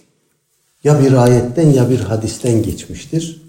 ya 0.84 1.00
bir 1.02 1.12
ayetten 1.12 1.70
ya 1.70 1.90
bir 1.90 2.00
hadisten 2.00 2.62
geçmiştir. 2.62 3.42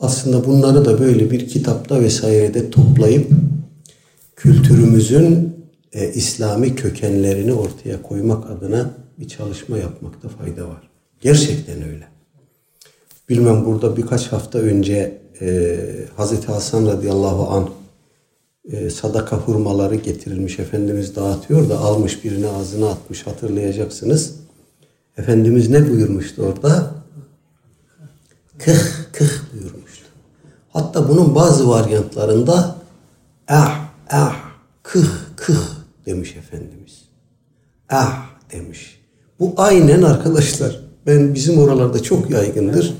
Aslında 0.00 0.46
bunları 0.46 0.84
da 0.84 1.00
böyle 1.00 1.30
bir 1.30 1.48
kitapta 1.48 2.00
vesairede 2.00 2.70
toplayıp 2.70 3.30
kültürümüzün 4.36 5.56
e, 5.92 6.12
İslami 6.12 6.74
kökenlerini 6.74 7.52
ortaya 7.52 8.02
koymak 8.02 8.50
adına 8.50 8.90
bir 9.18 9.28
çalışma 9.28 9.78
yapmakta 9.78 10.28
fayda 10.28 10.68
var. 10.68 10.90
Gerçekten 11.20 11.82
öyle. 11.82 12.04
Bilmem 13.28 13.64
burada 13.64 13.96
birkaç 13.96 14.32
hafta 14.32 14.58
önce 14.58 15.20
e, 15.40 15.78
Hazreti 16.16 16.46
Hasan 16.46 16.86
radıyallahu 16.86 17.48
anh 17.50 17.68
e, 18.72 18.90
sadaka 18.90 19.36
hurmaları 19.36 19.94
getirilmiş. 19.94 20.58
Efendimiz 20.58 21.16
dağıtıyor 21.16 21.68
da 21.68 21.78
almış 21.78 22.24
birini 22.24 22.48
ağzına 22.48 22.88
atmış 22.88 23.26
hatırlayacaksınız. 23.26 24.34
Efendimiz 25.18 25.70
ne 25.70 25.90
buyurmuştu 25.90 26.42
orada? 26.42 26.90
Kıh 28.58 28.80
kıh 29.12 29.30
buyurmuştu. 29.52 30.04
Hatta 30.72 31.08
bunun 31.08 31.34
bazı 31.34 31.68
varyantlarında 31.68 32.76
ah 33.48 33.88
ah 34.10 34.36
kıh 34.82 35.08
kıh 35.36 35.62
demiş 36.06 36.36
Efendimiz. 36.36 37.02
Ah 37.90 38.26
demiş. 38.52 39.00
Bu 39.40 39.54
aynen 39.56 40.02
arkadaşlar. 40.02 40.80
Ben 41.06 41.34
bizim 41.34 41.58
oralarda 41.58 42.02
çok 42.02 42.30
yaygındır. 42.30 42.94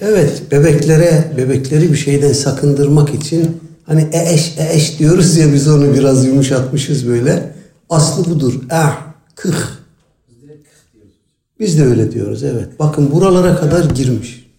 Evet 0.00 0.42
bebeklere 0.50 1.32
bebekleri 1.36 1.92
bir 1.92 1.96
şeyden 1.96 2.32
sakındırmak 2.32 3.14
için 3.14 3.60
hani 3.86 4.08
eş 4.12 4.54
eş 4.72 4.98
diyoruz 4.98 5.36
ya 5.36 5.52
biz 5.52 5.68
onu 5.68 5.94
biraz 5.94 6.26
yumuşatmışız 6.26 7.08
böyle. 7.08 7.54
Aslı 7.90 8.24
budur. 8.24 8.60
Ah 8.70 9.06
kıh 9.34 9.79
biz 11.60 11.78
de 11.78 11.84
öyle 11.84 12.12
diyoruz 12.12 12.44
evet. 12.44 12.78
Bakın 12.78 13.12
buralara 13.12 13.56
kadar 13.56 13.84
girmiş. 13.84 14.50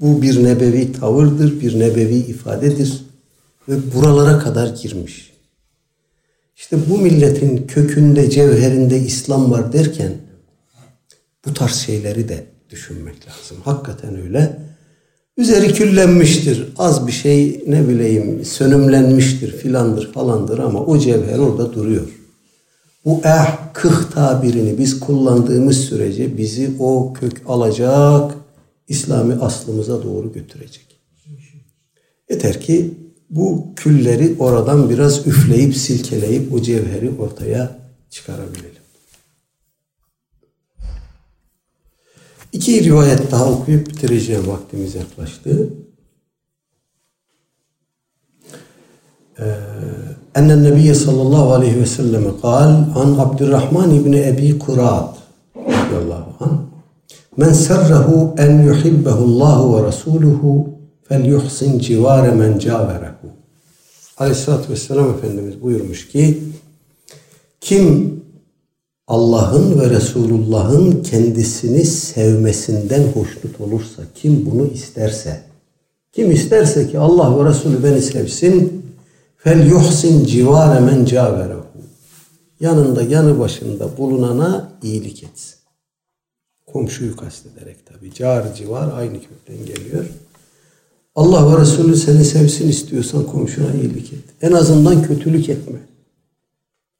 Bu 0.00 0.22
bir 0.22 0.44
nebevi 0.44 0.92
tavırdır, 0.92 1.60
bir 1.60 1.80
nebevi 1.80 2.14
ifadedir. 2.14 3.02
Ve 3.68 3.74
buralara 3.94 4.38
kadar 4.38 4.66
girmiş. 4.66 5.32
İşte 6.56 6.76
bu 6.90 6.98
milletin 6.98 7.66
kökünde, 7.66 8.30
cevherinde 8.30 8.98
İslam 8.98 9.50
var 9.50 9.72
derken 9.72 10.12
bu 11.46 11.54
tarz 11.54 11.74
şeyleri 11.74 12.28
de 12.28 12.44
düşünmek 12.70 13.14
lazım. 13.14 13.56
Hakikaten 13.64 14.22
öyle. 14.22 14.58
Üzeri 15.36 15.72
küllenmiştir. 15.72 16.72
Az 16.78 17.06
bir 17.06 17.12
şey 17.12 17.64
ne 17.66 17.88
bileyim 17.88 18.44
sönümlenmiştir 18.44 19.56
filandır 19.56 20.12
falandır 20.12 20.58
ama 20.58 20.84
o 20.84 20.98
cevher 20.98 21.38
orada 21.38 21.72
duruyor. 21.72 22.21
Bu 23.04 23.20
eh 23.24 23.58
kıh 23.72 24.10
tabirini 24.10 24.78
biz 24.78 25.00
kullandığımız 25.00 25.76
sürece 25.76 26.36
bizi 26.36 26.76
o 26.78 27.12
kök 27.12 27.42
alacak, 27.46 28.34
İslami 28.88 29.34
aslımıza 29.34 30.02
doğru 30.02 30.32
götürecek. 30.32 31.00
Yeter 32.30 32.60
ki 32.60 32.94
bu 33.30 33.66
külleri 33.76 34.36
oradan 34.38 34.90
biraz 34.90 35.26
üfleyip 35.26 35.76
silkeleyip 35.76 36.52
o 36.52 36.62
cevheri 36.62 37.10
ortaya 37.10 37.78
çıkarabilelim. 38.10 38.82
İki 42.52 42.84
rivayet 42.84 43.30
daha 43.30 43.52
okuyup 43.52 43.86
bitireceğim 43.86 44.46
vaktimiz 44.46 44.94
yaklaştı. 44.94 45.70
Ee, 49.38 49.44
أن 50.37 50.51
النبي 50.51 50.93
صلى 50.93 51.21
الله 51.21 51.53
عليه 51.53 51.81
وسلم 51.81 52.31
قال 52.43 52.85
عن 52.95 53.19
عبد 53.19 53.41
الرحمن 53.41 54.01
بن 54.05 54.13
أبي 54.23 54.53
كراد 54.53 55.09
رضي 55.57 55.97
الله 56.01 56.25
عنه 56.41 56.59
من 57.37 57.53
سره 57.53 58.35
أن 58.39 58.67
يحبه 58.67 59.17
الله 59.29 59.61
ورسوله 59.65 60.67
فليحسن 61.09 61.77
جوار 61.77 62.33
من 62.33 62.57
جاوره 62.57 63.17
Aleyhisselatü 64.17 64.71
Vesselam 64.71 65.09
Efendimiz 65.09 65.61
buyurmuş 65.61 66.07
ki 66.07 66.43
kim 67.61 68.17
Allah'ın 69.07 69.79
ve 69.79 69.89
Resulullah'ın 69.89 71.03
kendisini 71.03 71.85
sevmesinden 71.85 73.03
hoşnut 73.03 73.61
olursa, 73.61 74.01
kim 74.15 74.45
bunu 74.45 74.67
isterse, 74.67 75.41
kim 76.11 76.31
isterse 76.31 76.87
ki 76.91 76.99
Allah 76.99 77.39
ve 77.39 77.49
Resulü 77.49 77.83
beni 77.83 78.01
sevsin, 78.01 78.80
Fel 79.42 79.66
yuhsin 79.66 80.24
civare 80.24 80.80
men 80.80 81.04
caverehu. 81.04 81.66
Yanında 82.60 83.02
yanı 83.02 83.38
başında 83.38 83.96
bulunana 83.96 84.72
iyilik 84.82 85.22
etsin. 85.22 85.54
Komşuyu 86.66 87.16
kastederek 87.16 87.86
tabi. 87.86 88.14
Car 88.14 88.54
civar 88.54 88.98
aynı 88.98 89.12
kökten 89.12 89.66
geliyor. 89.66 90.04
Allah 91.14 91.52
ve 91.52 91.60
Resulü 91.60 91.96
seni 91.96 92.24
sevsin 92.24 92.68
istiyorsan 92.68 93.26
komşuna 93.26 93.72
iyilik 93.72 94.12
et. 94.12 94.24
En 94.42 94.52
azından 94.52 95.02
kötülük 95.02 95.48
etme. 95.48 95.78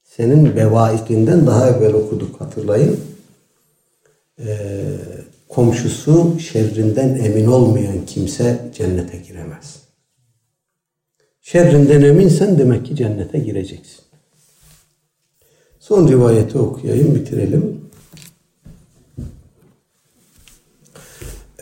Senin 0.04 0.56
bevaikinden 0.56 1.46
daha 1.46 1.68
evvel 1.70 1.94
okuduk 1.94 2.40
hatırlayın. 2.40 3.00
Ee, 4.38 4.98
komşusu 5.48 6.38
şerrinden 6.40 7.08
emin 7.08 7.46
olmayan 7.46 8.06
kimse 8.06 8.70
cennete 8.74 9.16
giremez. 9.16 9.81
Şerrinden 11.52 12.02
eminsen 12.02 12.58
demek 12.58 12.86
ki 12.86 12.96
cennete 12.96 13.38
gireceksin. 13.38 14.00
Son 15.80 16.08
rivayeti 16.08 16.58
okuyayım, 16.58 17.14
bitirelim. 17.14 17.80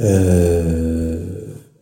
Ee, 0.00 0.62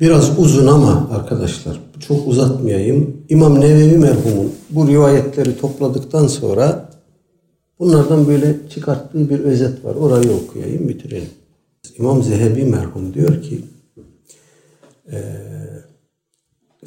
biraz 0.00 0.38
uzun 0.38 0.66
ama 0.66 1.08
arkadaşlar 1.12 1.80
çok 2.00 2.28
uzatmayayım. 2.28 3.24
İmam 3.28 3.60
Nevevi 3.60 3.98
merhumun 3.98 4.52
bu 4.70 4.88
rivayetleri 4.88 5.58
topladıktan 5.58 6.26
sonra 6.26 6.90
bunlardan 7.78 8.28
böyle 8.28 8.56
çıkarttığı 8.70 9.30
bir 9.30 9.40
özet 9.40 9.84
var. 9.84 9.94
Orayı 9.94 10.30
okuyayım, 10.30 10.88
bitirelim. 10.88 11.30
İmam 11.98 12.22
Zehebi 12.22 12.64
merhum 12.64 13.14
diyor 13.14 13.42
ki 13.42 13.64
eee 15.12 15.58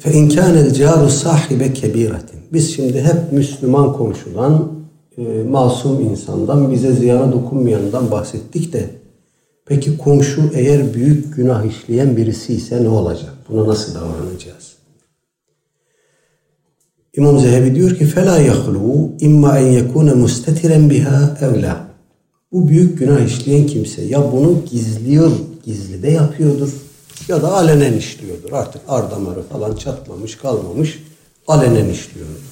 Fe 0.01 0.13
in 0.13 0.29
kânel 0.29 0.73
câru 0.73 1.09
sahibe 1.09 1.73
kebiratin. 1.73 2.39
Biz 2.53 2.75
şimdi 2.75 3.01
hep 3.01 3.31
Müslüman 3.31 3.93
komşudan, 3.93 4.71
e, 5.17 5.43
masum 5.43 6.01
insandan, 6.01 6.71
bize 6.71 6.93
ziyana 6.93 7.31
dokunmayandan 7.31 8.11
bahsettik 8.11 8.73
de 8.73 8.89
peki 9.65 9.97
komşu 9.97 10.41
eğer 10.53 10.93
büyük 10.93 11.35
günah 11.35 11.65
işleyen 11.65 12.17
birisi 12.17 12.53
ise 12.53 12.83
ne 12.83 12.89
olacak? 12.89 13.33
Buna 13.49 13.67
nasıl 13.67 13.95
davranacağız? 13.95 14.77
İmam 17.13 17.39
Zehebi 17.39 17.75
diyor 17.75 17.95
ki 17.97 18.05
فَلَا 18.05 18.47
يَخْلُوا 18.47 19.17
اِمَّا 19.19 19.59
اَنْ 19.59 19.67
يَكُونَ 19.79 20.23
مُسْتَتِرًا 20.23 20.89
بِهَا 20.89 21.37
اَوْلَا 21.39 21.75
Bu 22.51 22.67
büyük 22.67 22.99
günah 22.99 23.25
işleyen 23.25 23.67
kimse 23.67 24.01
ya 24.01 24.31
bunu 24.31 24.61
gizliyor, 24.71 25.31
gizli 25.65 26.03
de 26.03 26.11
yapıyordur 26.11 26.80
ya 27.28 27.42
da 27.42 27.52
alenen 27.52 27.92
işliyordur. 27.92 28.52
Artık 28.52 28.82
ar 28.88 29.10
damarı 29.10 29.42
falan 29.42 29.76
çatmamış, 29.76 30.36
kalmamış. 30.36 31.02
Alenen 31.48 31.88
işliyordur. 31.88 32.42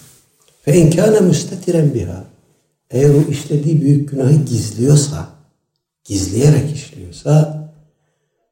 Fe 0.63 0.77
inkâne 0.77 1.21
müstetiren 1.21 1.95
biha. 1.95 2.25
Eğer 2.91 3.11
o 3.15 3.31
işlediği 3.31 3.81
büyük 3.81 4.11
günahı 4.11 4.35
gizliyorsa, 4.35 5.29
gizleyerek 6.05 6.77
işliyorsa 6.77 7.61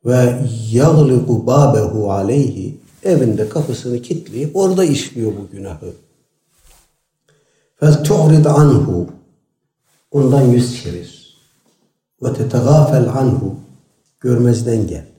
ve 0.04 0.38
yagliku 0.72 1.46
babehu 1.46 2.12
aleyhi 2.12 2.80
evinde 3.04 3.48
kapısını 3.48 4.02
kilitleyip 4.02 4.56
orada 4.56 4.84
işliyor 4.84 5.32
bu 5.32 5.56
günahı. 5.56 5.92
Fel 7.80 8.04
anhu 8.46 9.06
ondan 10.10 10.42
yüz 10.42 10.82
çevir. 10.82 11.38
Ve 12.22 12.34
tetegafel 12.34 13.08
anhu 13.08 13.56
görmezden 14.20 14.86
gel. 14.86 15.17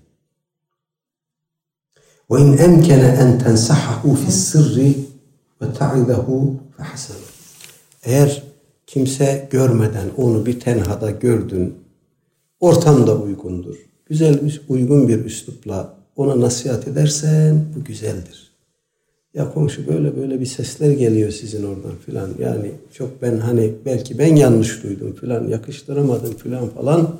İn 2.38 2.58
emkene 2.58 3.18
en 3.22 3.40
tensahahu 3.40 4.16
fi 4.16 4.32
sırri 4.32 4.96
ve 5.62 5.74
ta'idahu. 5.74 6.56
Eğer 8.04 8.44
kimse 8.88 9.48
görmeden 9.52 10.08
onu 10.18 10.46
bir 10.46 10.60
tenhada 10.60 11.12
gördün, 11.12 11.74
ortamda 12.60 13.18
uygundur. 13.18 13.76
Güzel, 14.06 14.40
uygun 14.70 15.08
bir 15.08 15.26
üslupla 15.26 15.94
ona 16.16 16.42
nasihat 16.42 16.88
edersen 16.88 17.66
bu 17.76 17.84
güzeldir. 17.84 18.52
Ya 19.34 19.54
komşu 19.54 19.88
böyle 19.88 20.16
böyle 20.16 20.40
bir 20.40 20.46
sesler 20.46 20.92
geliyor 20.92 21.32
sizin 21.32 21.64
oradan 21.64 21.96
filan. 22.06 22.30
Yani 22.40 22.72
çok 22.94 23.22
ben 23.22 23.38
hani 23.38 23.74
belki 23.86 24.20
ben 24.20 24.36
yanlış 24.36 24.84
duydum 24.84 25.16
filan, 25.22 25.48
yakıştıramadım 25.48 26.34
filan 26.34 26.70
falan. 26.70 27.16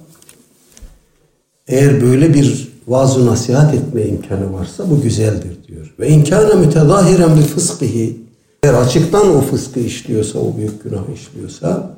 Eğer 1.68 2.02
böyle 2.02 2.34
bir 2.34 2.68
vaaz 2.90 3.18
nasihat 3.18 3.74
etme 3.74 4.06
imkanı 4.06 4.54
varsa 4.54 4.90
bu 4.90 5.02
güzeldir 5.02 5.68
diyor. 5.68 5.96
Ve 6.00 6.10
imkanı 6.10 6.56
mütezahiren 6.56 7.38
bir 7.38 7.42
fıskihi 7.42 8.22
eğer 8.64 8.74
açıktan 8.74 9.36
o 9.36 9.42
fıskı 9.42 9.80
işliyorsa, 9.80 10.40
o 10.40 10.58
büyük 10.58 10.84
günah 10.84 11.10
işliyorsa 11.16 11.98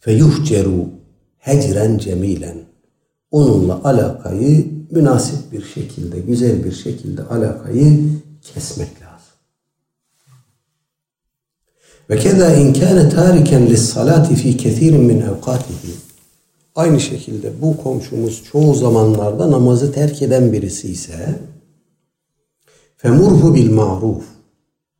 fe 0.00 0.12
yuhceru 0.12 0.88
hecren 1.38 1.98
cemilen 1.98 2.58
onunla 3.30 3.80
alakayı 3.84 4.66
münasip 4.90 5.52
bir 5.52 5.64
şekilde, 5.64 6.20
güzel 6.20 6.64
bir 6.64 6.72
şekilde 6.72 7.22
alakayı 7.22 8.08
kesmek 8.42 8.88
lazım. 8.88 9.36
Ve 12.10 12.18
keda 12.18 12.54
in 12.54 12.72
kana 12.72 13.08
tariken 13.08 13.66
lis 13.66 13.92
salati 13.92 14.34
fi 14.34 14.56
kesirin 14.56 15.00
min 15.00 15.20
evkatihi 15.20 16.05
Aynı 16.75 16.99
şekilde 16.99 17.61
bu 17.61 17.77
komşumuz 17.77 18.43
çoğu 18.43 18.73
zamanlarda 18.73 19.51
namazı 19.51 19.91
terk 19.91 20.21
eden 20.21 20.53
birisi 20.53 20.91
ise 20.91 21.39
femurhu 22.97 23.55
bil 23.55 23.71
maruf 23.71 24.23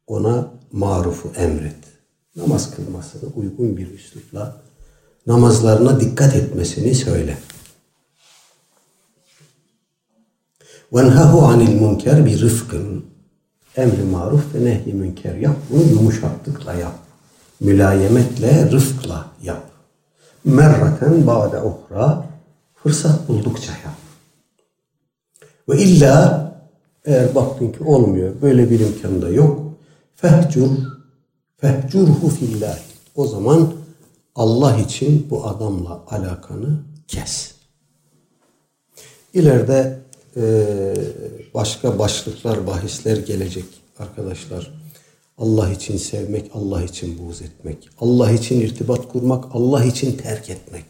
ona 0.08 0.52
marufu 0.72 1.32
emret. 1.36 1.76
Namaz 2.36 2.76
kılmasını 2.76 3.30
uygun 3.36 3.78
bir 3.78 3.92
üslupla 3.92 4.62
namazlarına 5.28 6.00
dikkat 6.00 6.36
etmesini 6.36 6.96
söyle. 6.96 7.38
وَنْهَهُ 10.92 11.32
عَنِ 11.50 11.60
الْمُنْكَرِ 11.68 12.18
بِرِفْقٍ 12.28 13.02
Emri 13.78 14.04
maruf 14.04 14.56
ve 14.56 14.66
nehy 14.66 14.94
münker 14.94 15.36
yap. 15.36 15.56
Bunu 15.70 15.84
yumuşaklıkla 15.90 16.74
yap. 16.74 17.00
Mülayemetle, 17.60 18.72
rıfkla 18.72 19.26
yap. 19.44 19.72
Merraten 20.47 21.27
ba'de 21.27 21.63
uhra 21.63 22.27
fırsat 22.75 23.29
buldukça 23.29 23.73
yap. 23.73 23.95
Ve 25.69 25.79
illa 25.79 26.47
eğer 27.05 27.35
baktın 27.35 27.73
ki 27.73 27.85
olmuyor, 27.85 28.33
böyle 28.43 28.71
bir 28.71 28.81
imkan 28.81 29.23
da 29.23 29.29
yok. 29.29 29.63
Fehcur, 30.17 30.71
fehcurhu 31.57 32.29
fillah. 32.29 32.79
O 33.15 33.27
zaman 33.27 33.73
Allah 34.35 34.77
için 34.77 35.27
bu 35.31 35.47
adamla 35.47 36.03
alakanı 36.11 36.79
kes. 37.09 37.55
İleride 39.35 39.99
başka 41.55 41.99
başlıklar, 41.99 42.67
bahisler 42.67 43.17
gelecek 43.17 43.65
arkadaşlar. 43.99 44.73
Allah 45.39 45.71
için 45.71 45.97
sevmek, 45.97 46.51
Allah 46.55 46.83
için 46.83 47.19
buğz 47.19 47.43
etmek. 47.43 47.89
Allah 48.01 48.31
için 48.31 48.61
irtibat 48.61 49.09
kurmak, 49.13 49.45
Allah 49.53 49.85
için 49.85 50.17
terk 50.17 50.51
etmek. 50.51 50.85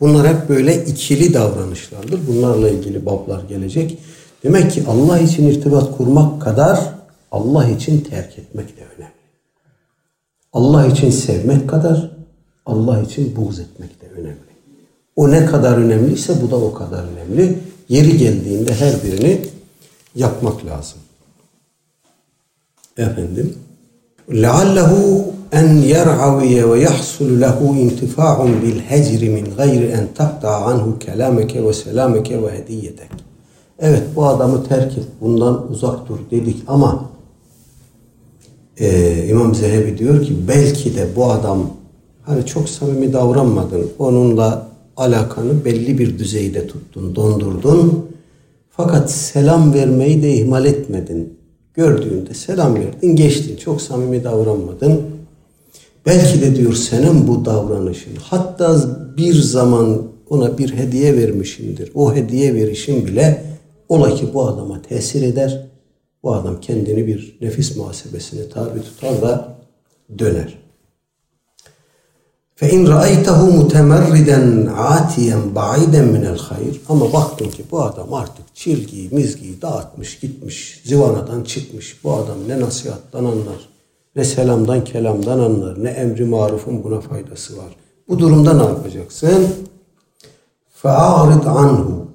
Bunlar 0.00 0.28
hep 0.28 0.48
böyle 0.48 0.84
ikili 0.84 1.34
davranışlardır. 1.34 2.26
Bunlarla 2.26 2.68
ilgili 2.68 3.06
bablar 3.06 3.44
gelecek. 3.44 3.98
Demek 4.42 4.72
ki 4.72 4.84
Allah 4.88 5.18
için 5.18 5.46
irtibat 5.46 5.96
kurmak 5.96 6.42
kadar 6.42 6.94
Allah 7.32 7.68
için 7.68 8.00
terk 8.00 8.38
etmek 8.38 8.76
de 8.76 8.80
önemli. 8.96 9.12
Allah 10.52 10.86
için 10.86 11.10
sevmek 11.10 11.70
kadar 11.70 12.10
Allah 12.66 13.00
için 13.00 13.36
buğz 13.36 13.58
etmek 13.58 14.02
de 14.02 14.08
önemli. 14.08 14.36
O 15.16 15.30
ne 15.30 15.46
kadar 15.46 15.78
önemliyse 15.78 16.42
bu 16.42 16.50
da 16.50 16.56
o 16.56 16.74
kadar 16.74 17.04
önemli. 17.04 17.58
Yeri 17.88 18.18
geldiğinde 18.18 18.74
her 18.74 19.02
birini 19.02 19.40
yapmak 20.14 20.66
lazım. 20.66 20.98
Efendim 22.96 23.54
لعله 24.29 24.91
أن 25.53 25.83
يرعوي 25.83 26.63
ويحصل 26.63 27.39
له 27.39 27.59
انتفاع 27.81 28.45
بالهجر 28.61 29.29
من 29.29 29.53
غير 29.57 29.93
أن 29.97 30.07
تقطع 30.15 30.65
عنه 30.67 30.93
كلامك 31.05 31.55
وسلامك 31.55 32.29
وهديتك. 32.31 33.11
Evet 33.79 34.03
bu 34.15 34.25
adamı 34.25 34.63
terk 34.63 34.97
et, 34.97 35.03
bundan 35.21 35.71
uzak 35.71 36.09
dur 36.09 36.17
dedik 36.31 36.57
ama 36.67 37.09
e, 38.79 39.27
İmam 39.27 39.55
Zehebi 39.55 39.97
diyor 39.97 40.23
ki 40.23 40.33
belki 40.47 40.95
de 40.95 41.07
bu 41.15 41.25
adam 41.25 41.69
hani 42.23 42.45
çok 42.45 42.69
samimi 42.69 43.13
davranmadın, 43.13 43.89
onunla 43.99 44.67
alakanı 44.97 45.65
belli 45.65 45.97
bir 45.99 46.19
düzeyde 46.19 46.67
tuttun, 46.67 47.15
dondurdun. 47.15 48.05
Fakat 48.69 49.11
selam 49.11 49.73
vermeyi 49.73 50.23
de 50.23 50.33
ihmal 50.33 50.65
etmedin. 50.65 51.34
Gördüğünde 51.76 52.34
selam 52.34 52.74
verdin, 52.74 53.16
geçtin. 53.16 53.56
Çok 53.56 53.82
samimi 53.82 54.24
davranmadın. 54.24 55.02
Belki 56.06 56.40
de 56.40 56.56
diyor 56.56 56.72
senin 56.74 57.28
bu 57.28 57.44
davranışın, 57.44 58.16
hatta 58.22 58.76
bir 59.16 59.34
zaman 59.34 60.02
ona 60.30 60.58
bir 60.58 60.74
hediye 60.74 61.16
vermişindir. 61.16 61.90
O 61.94 62.14
hediye 62.14 62.54
verişin 62.54 63.06
bile 63.06 63.42
ola 63.88 64.14
ki 64.14 64.34
bu 64.34 64.46
adama 64.46 64.82
tesir 64.82 65.22
eder. 65.22 65.66
Bu 66.22 66.34
adam 66.34 66.60
kendini 66.60 67.06
bir 67.06 67.38
nefis 67.40 67.76
muhasebesine 67.76 68.48
tabi 68.48 68.82
tutar 68.82 69.22
da 69.22 69.56
döner. 70.18 70.65
فَاِنْ 72.61 72.81
رَأَيْتَهُ 72.95 73.39
مُتَمَرِّدًا 73.59 74.39
عَاتِيًا 74.81 75.37
بَعِيدًا 75.55 76.01
مِنَ 76.15 76.35
الْخَيْرِ 76.35 76.75
Ama 76.89 77.13
baktın 77.13 77.49
ki 77.49 77.63
bu 77.71 77.81
adam 77.81 78.13
artık 78.13 78.55
çilgiyi, 78.55 79.09
mizgiyi 79.11 79.61
dağıtmış, 79.61 80.19
gitmiş, 80.19 80.81
zivanadan 80.85 81.43
çıkmış. 81.43 82.03
Bu 82.03 82.13
adam 82.13 82.37
ne 82.47 82.59
nasihattan 82.61 83.25
anlar, 83.25 83.69
ne 84.15 84.23
selamdan, 84.23 84.83
kelamdan 84.83 85.39
anlar, 85.39 85.83
ne 85.83 85.89
emri 85.89 86.25
marufun 86.25 86.83
buna 86.83 87.01
faydası 87.01 87.57
var. 87.57 87.75
Bu 88.07 88.19
durumda 88.19 88.53
ne 88.53 88.63
yapacaksın? 88.63 89.47
فَاَعْرِضْ 90.83 91.45
عَنْهُ 91.45 92.05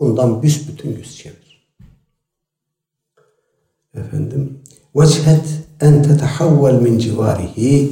Bundan 0.00 0.42
büsbütün 0.42 0.96
yüz 0.96 1.16
çevir. 1.16 1.66
Efendim, 3.94 4.58
وَجْهَتْ 4.94 5.46
اَنْ 5.80 5.94
تَتَحَوَّلْ 6.06 6.76
مِنْ 6.86 7.00
جِوَارِهِ 7.00 7.88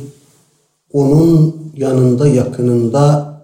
Onun 0.92 1.60
yanında 1.75 2.27
yakınında 2.27 3.35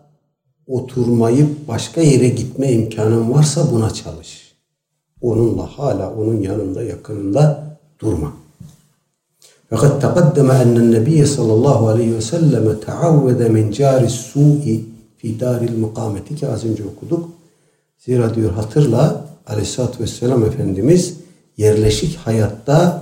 oturmayıp 0.67 1.67
başka 1.67 2.01
yere 2.01 2.27
gitme 2.29 2.71
imkanın 2.71 3.33
varsa 3.33 3.71
buna 3.71 3.93
çalış. 3.93 4.51
Onunla 5.21 5.65
hala 5.77 6.13
onun 6.13 6.41
yanında 6.41 6.83
yakınında 6.83 7.63
durma. 7.99 8.33
Fakat 9.69 10.01
taqaddeme 10.01 10.53
ennen 10.53 10.91
nebiye 10.91 11.25
sallallahu 11.25 11.87
aleyhi 11.87 12.15
ve 12.15 12.21
selleme 12.21 12.79
teavvede 12.79 13.49
min 13.49 13.71
cari 13.71 14.09
su'i 14.09 14.85
fi 15.17 15.39
daril 15.39 15.77
mukameti 15.77 16.35
ki 16.35 16.47
az 16.47 16.65
önce 16.65 16.83
okuduk. 16.83 17.29
Zira 17.99 18.35
diyor 18.35 18.51
hatırla 18.51 19.25
aleyhissalatü 19.47 20.03
vesselam 20.03 20.45
Efendimiz 20.45 21.17
yerleşik 21.57 22.17
hayatta 22.17 23.00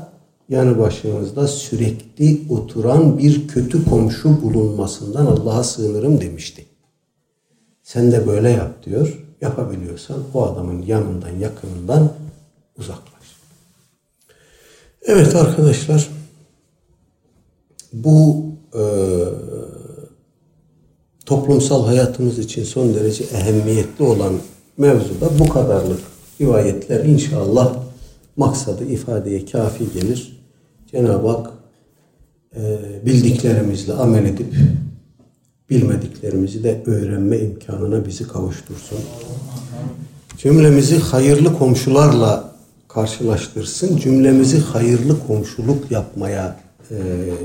yanı 0.50 0.80
başımızda 0.80 1.48
sürekli 1.48 2.42
oturan 2.50 3.18
bir 3.18 3.48
kötü 3.48 3.86
komşu 3.86 4.42
bulunmasından 4.42 5.26
Allah'a 5.26 5.64
sığınırım 5.64 6.22
demişti. 6.22 6.66
Sen 7.84 8.12
de 8.12 8.28
böyle 8.28 8.50
yap 8.50 8.86
diyor. 8.86 9.26
Yapabiliyorsan 9.42 10.18
o 10.34 10.44
adamın 10.46 10.82
yanından 10.82 11.36
yakınından 11.40 12.14
uzaklaş. 12.80 13.36
Evet 15.02 15.36
arkadaşlar 15.36 16.10
bu 17.94 18.46
e, 18.74 18.84
toplumsal 21.26 21.86
hayatımız 21.86 22.40
için 22.40 22.64
son 22.64 22.94
derece 22.96 23.24
ehemmiyetli 23.24 24.06
olan 24.06 24.34
mevzuda 24.78 25.40
bu 25.40 25.50
kadarlık 25.50 26.00
rivayetler 26.42 27.06
inşallah 27.06 27.76
maksadı 28.36 28.86
ifadeye 28.86 29.46
kafi 29.46 29.94
gelir. 29.94 30.39
Cenab-ı 30.92 31.28
Hak 31.28 31.52
e, 32.56 32.62
bildiklerimizle 33.06 33.94
amel 33.94 34.26
edip 34.26 34.54
bilmediklerimizi 35.70 36.64
de 36.64 36.82
öğrenme 36.86 37.40
imkanına 37.40 38.06
bizi 38.06 38.28
kavuştursun. 38.28 39.00
Cümlemizi 40.38 41.00
hayırlı 41.00 41.58
komşularla 41.58 42.56
karşılaştırsın. 42.88 43.98
Cümlemizi 43.98 44.60
hayırlı 44.60 45.28
komşuluk 45.28 45.92
yapmaya 45.92 46.60
e, 46.92 46.96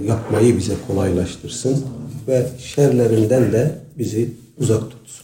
yapmayı 0.06 0.58
bize 0.58 0.74
kolaylaştırsın 0.86 1.84
ve 2.28 2.46
şerlerinden 2.58 3.52
de 3.52 3.78
bizi 3.98 4.32
uzak 4.58 4.90
tutsun. 4.90 5.23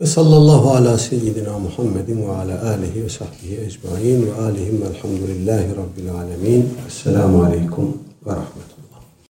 Ve 0.00 0.06
sallallahu 0.06 0.70
ala 0.70 0.98
seyyidina 0.98 1.58
Muhammedin 1.58 2.26
ve 2.26 2.32
ala 2.32 2.70
alihi 2.70 3.04
ve 3.04 3.08
sahbihi 3.08 3.60
ecmain 3.60 4.26
ve 4.26 4.42
alihim 4.42 4.82
velhamdülillahi 4.82 5.68
rabbil 5.70 6.12
alemin. 6.14 6.68
Esselamu 6.88 7.42
aleyküm 7.42 7.94
ve 8.26 8.30
rahmet. 8.30 8.69